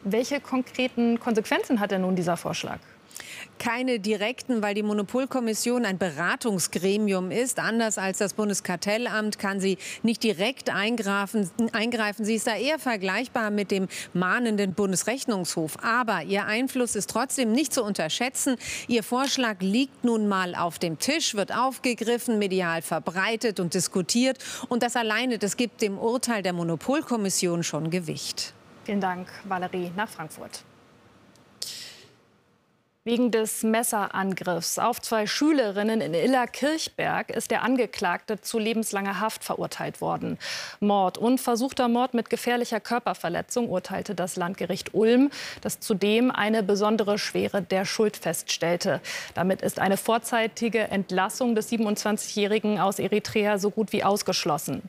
Welche 0.03 0.39
konkreten 0.39 1.19
Konsequenzen 1.19 1.81
hat 1.81 1.91
denn 1.91 2.01
nun 2.01 2.15
dieser 2.15 2.37
Vorschlag? 2.37 2.79
Keine 3.59 3.99
direkten, 3.99 4.63
weil 4.63 4.73
die 4.73 4.83
Monopolkommission 4.83 5.85
ein 5.85 5.97
Beratungsgremium 5.97 7.29
ist. 7.29 7.59
Anders 7.59 7.97
als 7.97 8.17
das 8.17 8.33
Bundeskartellamt 8.33 9.37
kann 9.37 9.59
sie 9.59 9.77
nicht 10.01 10.23
direkt 10.23 10.73
eingreifen. 10.73 11.49
eingreifen. 11.73 12.25
Sie 12.25 12.35
ist 12.35 12.47
da 12.47 12.55
eher 12.55 12.79
vergleichbar 12.79 13.51
mit 13.51 13.71
dem 13.71 13.87
mahnenden 14.13 14.73
Bundesrechnungshof. 14.73 15.77
Aber 15.83 16.23
ihr 16.23 16.45
Einfluss 16.45 16.95
ist 16.95 17.09
trotzdem 17.09 17.51
nicht 17.51 17.73
zu 17.73 17.83
unterschätzen. 17.83 18.55
Ihr 18.87 19.03
Vorschlag 19.03 19.57
liegt 19.59 20.03
nun 20.03 20.27
mal 20.27 20.55
auf 20.55 20.79
dem 20.79 20.97
Tisch, 20.97 21.35
wird 21.35 21.55
aufgegriffen, 21.55 22.39
medial 22.39 22.81
verbreitet 22.81 23.59
und 23.59 23.73
diskutiert. 23.73 24.39
Und 24.69 24.81
das 24.83 24.95
alleine, 24.95 25.37
das 25.37 25.57
gibt 25.57 25.81
dem 25.81 25.97
Urteil 25.97 26.41
der 26.41 26.53
Monopolkommission 26.53 27.63
schon 27.63 27.89
Gewicht. 27.89 28.53
Vielen 28.85 29.01
Dank, 29.01 29.27
Valerie, 29.43 29.91
nach 29.95 30.09
Frankfurt. 30.09 30.63
Wegen 33.05 33.31
des 33.31 33.63
Messerangriffs 33.63 34.77
auf 34.77 34.99
zwei 34.99 35.25
Schülerinnen 35.25 36.01
in 36.01 36.13
Iller-Kirchberg 36.13 37.29
ist 37.29 37.49
der 37.49 37.63
Angeklagte 37.63 38.41
zu 38.41 38.59
lebenslanger 38.59 39.21
Haft 39.21 39.45
verurteilt 39.45 40.01
worden. 40.01 40.37
Mord 40.81 41.17
und 41.17 41.39
versuchter 41.39 41.87
Mord 41.87 42.13
mit 42.13 42.29
gefährlicher 42.29 42.81
Körperverletzung 42.81 43.69
urteilte 43.69 44.15
das 44.15 44.35
Landgericht 44.35 44.93
Ulm, 44.93 45.31
das 45.61 45.79
zudem 45.79 46.29
eine 46.29 46.61
besondere 46.61 47.17
Schwere 47.17 47.61
der 47.61 47.85
Schuld 47.85 48.17
feststellte. 48.17 48.99
Damit 49.33 49.61
ist 49.61 49.79
eine 49.79 49.95
vorzeitige 49.95 50.79
Entlassung 50.79 51.55
des 51.55 51.71
27-Jährigen 51.71 52.81
aus 52.81 52.99
Eritrea 52.99 53.59
so 53.59 53.71
gut 53.71 53.93
wie 53.93 54.03
ausgeschlossen. 54.03 54.81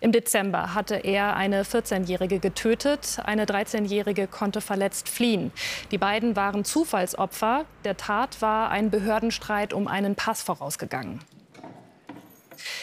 Im 0.00 0.12
Dezember 0.12 0.74
hatte 0.74 0.96
er 0.96 1.36
eine 1.36 1.62
14-Jährige 1.62 2.38
getötet. 2.38 3.18
Eine 3.24 3.44
13-Jährige 3.44 4.26
konnte 4.26 4.60
verletzt 4.60 5.08
fliehen. 5.08 5.52
Die 5.90 5.98
beiden 5.98 6.36
waren 6.36 6.64
Zufallsopfer. 6.64 7.64
Der 7.84 7.96
Tat 7.96 8.40
war 8.42 8.70
ein 8.70 8.90
Behördenstreit 8.90 9.72
um 9.72 9.88
einen 9.88 10.14
Pass 10.14 10.42
vorausgegangen. 10.42 11.20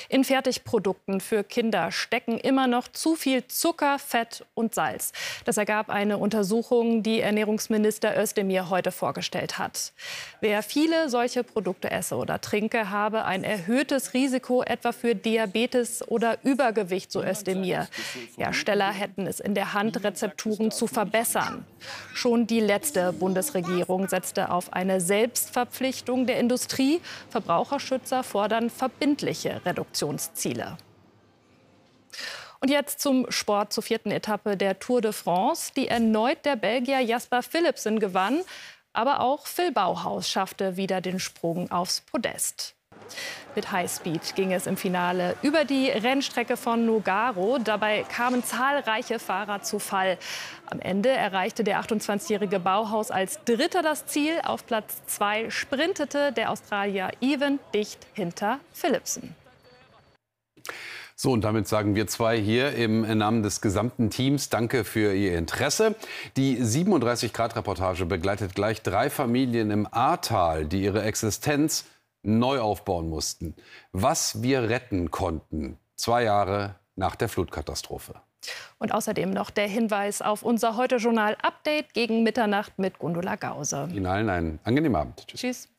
In 0.10 0.24
Fertigprodukten 0.24 1.21
für 1.21 1.43
Kinder 1.43 1.91
stecken 1.91 2.38
immer 2.38 2.67
noch 2.67 2.88
zu 2.88 3.15
viel 3.15 3.48
Zucker, 3.48 4.00
Fett 4.00 4.45
und 4.54 4.76
Salz. 4.76 5.12
Das 5.45 5.58
ergab 5.58 5.89
eine 5.89 6.17
Untersuchung, 6.17 7.04
die 7.04 7.21
Ernährungsminister 7.21 8.17
Özdemir 8.17 8.69
heute 8.69 8.91
vorgestellt 8.91 9.58
hat. 9.58 9.93
Wer 10.41 10.63
viele 10.63 11.10
solche 11.10 11.43
Produkte 11.43 11.91
esse 11.91 12.15
oder 12.15 12.41
trinke, 12.41 12.89
habe 12.89 13.26
ein 13.26 13.43
erhöhtes 13.43 14.13
Risiko 14.13 14.63
etwa 14.63 14.91
für 14.91 15.15
Diabetes 15.15 16.08
oder 16.08 16.38
Übergewicht, 16.43 17.12
so 17.12 17.24
Özdemir. 17.24 17.88
Hersteller 18.38 18.91
hätten 18.91 19.28
es 19.28 19.39
in 19.39 19.56
der 19.56 19.74
Hand, 19.74 20.04
Rezepturen 20.04 20.71
zu 20.71 20.88
verbessern. 20.88 21.65
Schon 22.13 22.48
die 22.48 22.60
letzte 22.60 23.13
Bundesregierung 23.13 24.08
setzte 24.08 24.52
auf 24.52 24.74
eine 24.74 25.02
Selbstverpflichtung 25.02 26.26
der 26.26 26.39
Industrie. 26.39 27.02
Verbraucherschützer 27.30 28.24
fordern 28.24 28.69
verbindliche 28.69 29.62
Reduktionsziele. 29.75 30.77
Und 32.61 32.69
jetzt 32.69 33.01
zum 33.01 33.29
Sport 33.29 33.73
zur 33.73 33.83
vierten 33.83 34.11
Etappe 34.11 34.55
der 34.55 34.79
Tour 34.79 35.01
de 35.01 35.11
France, 35.11 35.71
die 35.75 35.89
erneut 35.89 36.45
der 36.45 36.55
Belgier 36.55 37.01
Jasper 37.01 37.43
Philipsen 37.43 37.99
gewann. 37.99 38.41
Aber 38.93 39.19
auch 39.19 39.45
Phil 39.45 39.73
Bauhaus 39.73 40.29
schaffte 40.29 40.77
wieder 40.77 41.01
den 41.01 41.19
Sprung 41.19 41.69
aufs 41.69 41.99
Podest. 42.01 42.75
Mit 43.55 43.71
Highspeed 43.71 44.35
ging 44.35 44.51
es 44.51 44.67
im 44.67 44.77
Finale 44.77 45.35
über 45.41 45.65
die 45.65 45.89
Rennstrecke 45.89 46.57
von 46.57 46.85
Nogaro. 46.85 47.57
Dabei 47.59 48.03
kamen 48.03 48.43
zahlreiche 48.43 49.19
Fahrer 49.19 49.61
zu 49.61 49.79
Fall. 49.79 50.17
Am 50.65 50.79
Ende 50.79 51.09
erreichte 51.09 51.63
der 51.63 51.81
28-jährige 51.81 52.59
Bauhaus 52.59 53.11
als 53.11 53.43
Dritter 53.43 53.81
das 53.81 54.05
Ziel. 54.05 54.39
Auf 54.43 54.65
Platz 54.65 55.05
zwei 55.05 55.49
sprintete 55.49 56.31
der 56.31 56.51
Australier 56.51 57.11
Even 57.21 57.59
dicht 57.73 58.07
hinter 58.13 58.59
Philipsen. 58.73 59.35
So, 61.17 61.32
und 61.32 61.45
damit 61.45 61.67
sagen 61.67 61.95
wir 61.95 62.08
zwei 62.08 62.38
hier 62.38 62.73
im 62.73 63.01
Namen 63.17 63.41
des 63.41 63.62
gesamten 63.62 64.10
Teams 64.10 64.49
Danke 64.49 64.84
für 64.84 65.13
Ihr 65.13 65.38
Interesse. 65.38 65.95
Die 66.36 66.58
37-Grad-Reportage 66.58 68.06
begleitet 68.06 68.54
gleich 68.54 68.82
drei 68.82 69.10
Familien 69.10 69.71
im 69.71 69.88
Ahrtal, 69.89 70.65
die 70.65 70.84
ihre 70.84 71.04
Existenz 71.04 71.86
neu 72.21 72.60
aufbauen 72.60 73.10
mussten. 73.10 73.56
Was 73.93 74.41
wir 74.43 74.69
retten 74.69 75.10
konnten, 75.10 75.78
zwei 75.95 76.23
Jahre 76.23 76.75
nach 76.97 77.15
der 77.15 77.30
Flutkatastrophe. 77.30 78.15
Und 78.78 78.93
außerdem 78.93 79.32
noch 79.32 79.49
der 79.49 79.67
Hinweis 79.67 80.21
auf 80.21 80.43
unser 80.43 80.75
Heute-Journal-Update 80.75 81.93
gegen 81.93 82.23
Mitternacht 82.23 82.78
mit 82.78 82.99
Gundula 82.99 83.36
Gause. 83.36 83.88
Ihnen 83.93 84.06
allen 84.06 84.30
einen 84.30 84.60
angenehmen 84.63 84.95
Abend. 84.95 85.25
Tschüss. 85.28 85.39
Tschüss. 85.39 85.74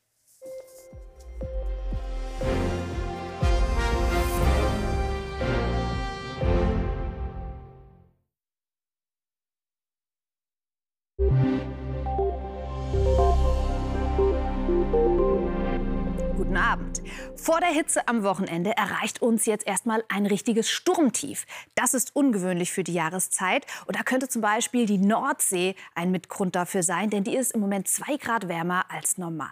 Abend. 16.77 17.01
Vor 17.35 17.59
der 17.59 17.69
Hitze 17.69 18.07
am 18.07 18.23
Wochenende 18.23 18.75
erreicht 18.75 19.21
uns 19.21 19.45
jetzt 19.45 19.67
erstmal 19.67 20.03
ein 20.09 20.25
richtiges 20.25 20.69
Sturmtief. 20.69 21.45
Das 21.75 21.93
ist 21.93 22.15
ungewöhnlich 22.15 22.71
für 22.71 22.83
die 22.83 22.93
Jahreszeit. 22.93 23.65
Und 23.85 23.97
da 23.97 24.03
könnte 24.03 24.29
zum 24.29 24.41
Beispiel 24.41 24.85
die 24.85 24.97
Nordsee 24.97 25.75
ein 25.95 26.11
Mitgrund 26.11 26.55
dafür 26.55 26.83
sein, 26.83 27.09
denn 27.09 27.23
die 27.23 27.35
ist 27.35 27.53
im 27.53 27.61
Moment 27.61 27.87
zwei 27.87 28.17
Grad 28.17 28.47
wärmer 28.47 28.85
als 28.89 29.17
normal. 29.17 29.49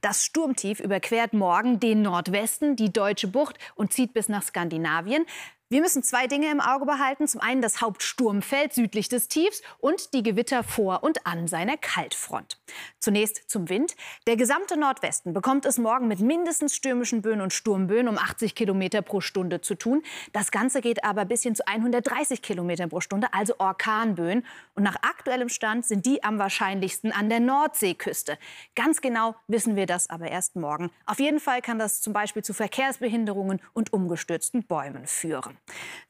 Das 0.00 0.24
Sturmtief 0.24 0.80
überquert 0.80 1.32
morgen 1.32 1.80
den 1.80 2.02
Nordwesten, 2.02 2.76
die 2.76 2.92
Deutsche 2.92 3.28
Bucht 3.28 3.58
und 3.74 3.92
zieht 3.92 4.14
bis 4.14 4.28
nach 4.28 4.42
Skandinavien. 4.42 5.26
Wir 5.68 5.80
müssen 5.80 6.04
zwei 6.04 6.28
Dinge 6.28 6.48
im 6.52 6.60
Auge 6.60 6.86
behalten. 6.86 7.26
Zum 7.26 7.40
einen 7.40 7.60
das 7.60 7.80
Hauptsturmfeld 7.80 8.72
südlich 8.72 9.08
des 9.08 9.26
Tiefs 9.26 9.62
und 9.80 10.14
die 10.14 10.22
Gewitter 10.22 10.62
vor 10.62 11.02
und 11.02 11.26
an 11.26 11.48
seiner 11.48 11.76
Kaltfront. 11.76 12.60
Zunächst 13.00 13.50
zum 13.50 13.68
Wind. 13.68 13.96
Der 14.28 14.36
gesamte 14.36 14.78
Nordwesten 14.78 15.32
bekommt 15.32 15.66
es 15.66 15.78
morgen 15.78 16.06
mit 16.06 16.20
mindestens 16.20 16.76
stürmischen 16.76 17.20
Böen 17.20 17.40
und 17.40 17.52
Sturmböen 17.52 18.06
um 18.06 18.16
80 18.16 18.54
Kilometer 18.54 19.02
pro 19.02 19.20
Stunde 19.20 19.60
zu 19.60 19.74
tun. 19.74 20.04
Das 20.32 20.52
Ganze 20.52 20.80
geht 20.80 21.02
aber 21.02 21.24
bis 21.24 21.42
hin 21.42 21.56
zu 21.56 21.66
130 21.66 22.42
Kilometer 22.42 22.86
pro 22.86 23.00
Stunde, 23.00 23.34
also 23.34 23.54
Orkanböen. 23.58 24.46
Und 24.76 24.84
nach 24.84 25.02
aktuellem 25.02 25.48
Stand 25.48 25.84
sind 25.84 26.06
die 26.06 26.22
am 26.22 26.38
wahrscheinlichsten 26.38 27.10
an 27.10 27.28
der 27.28 27.40
Nordseeküste. 27.40 28.38
Ganz 28.76 29.00
genau 29.00 29.34
wissen 29.66 29.74
wir 29.74 29.86
das 29.86 30.08
aber 30.08 30.28
erst 30.28 30.54
morgen. 30.54 30.90
Auf 31.06 31.18
jeden 31.18 31.40
Fall 31.40 31.60
kann 31.60 31.80
das 31.80 32.00
zum 32.00 32.12
Beispiel 32.12 32.44
zu 32.44 32.54
Verkehrsbehinderungen 32.54 33.60
und 33.72 33.92
umgestürzten 33.92 34.62
Bäumen 34.64 35.08
führen. 35.08 35.56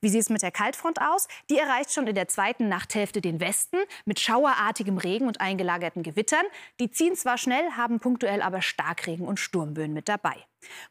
Wie 0.03 0.11
sieht 0.11 0.21
es 0.21 0.29
mit 0.29 0.43
der 0.43 0.51
Kaltfront 0.51 1.01
aus? 1.01 1.27
Die 1.49 1.57
erreicht 1.57 1.91
schon 1.91 2.07
in 2.07 2.15
der 2.15 2.29
zweiten 2.29 2.69
Nachthälfte 2.69 3.23
den 3.23 3.41
Westen 3.41 3.79
mit 4.05 4.21
schauerartigem 4.21 4.99
Regen 4.99 5.27
und 5.27 5.41
eingelagerten 5.41 6.03
Gewittern. 6.03 6.45
Die 6.81 6.91
ziehen 6.91 7.17
zwar 7.17 7.39
schnell, 7.39 7.65
haben 7.79 7.99
punktuell 7.99 8.43
aber 8.43 8.61
Starkregen 8.61 9.27
und 9.27 9.41
Sturmböen 9.41 9.95
mit 9.95 10.11
dabei. 10.11 10.37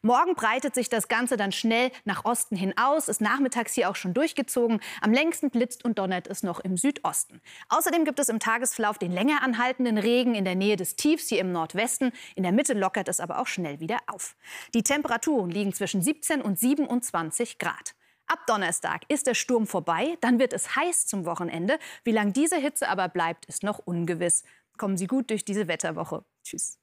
Morgen 0.02 0.34
breitet 0.34 0.74
sich 0.74 0.88
das 0.88 1.08
Ganze 1.08 1.36
dann 1.36 1.52
schnell 1.52 1.90
nach 2.04 2.24
Osten 2.24 2.56
hin 2.56 2.74
aus, 2.76 3.08
ist 3.08 3.20
nachmittags 3.20 3.74
hier 3.74 3.90
auch 3.90 3.96
schon 3.96 4.14
durchgezogen. 4.14 4.80
Am 5.00 5.12
längsten 5.12 5.50
blitzt 5.50 5.84
und 5.84 5.98
donnert 5.98 6.26
es 6.28 6.42
noch 6.42 6.60
im 6.60 6.76
Südosten. 6.76 7.40
Außerdem 7.68 8.04
gibt 8.04 8.18
es 8.18 8.28
im 8.28 8.38
Tagesverlauf 8.38 8.98
den 8.98 9.12
länger 9.12 9.42
anhaltenden 9.42 9.98
Regen 9.98 10.34
in 10.34 10.44
der 10.44 10.54
Nähe 10.54 10.76
des 10.76 10.96
Tiefs 10.96 11.28
hier 11.28 11.40
im 11.40 11.52
Nordwesten. 11.52 12.12
In 12.34 12.42
der 12.42 12.52
Mitte 12.52 12.74
lockert 12.74 13.08
es 13.08 13.20
aber 13.20 13.38
auch 13.40 13.46
schnell 13.46 13.80
wieder 13.80 13.98
auf. 14.06 14.36
Die 14.74 14.82
Temperaturen 14.82 15.50
liegen 15.50 15.72
zwischen 15.72 16.02
17 16.02 16.42
und 16.42 16.58
27 16.58 17.58
Grad. 17.58 17.94
Ab 18.28 18.40
Donnerstag 18.48 19.02
ist 19.08 19.28
der 19.28 19.34
Sturm 19.34 19.68
vorbei, 19.68 20.18
dann 20.20 20.40
wird 20.40 20.52
es 20.52 20.74
heiß 20.74 21.06
zum 21.06 21.26
Wochenende. 21.26 21.78
Wie 22.02 22.10
lange 22.10 22.32
diese 22.32 22.56
Hitze 22.56 22.88
aber 22.88 23.08
bleibt, 23.08 23.46
ist 23.46 23.62
noch 23.62 23.78
ungewiss. 23.78 24.42
Kommen 24.76 24.96
Sie 24.96 25.06
gut 25.06 25.30
durch 25.30 25.44
diese 25.44 25.68
Wetterwoche. 25.68 26.24
Tschüss. 26.42 26.80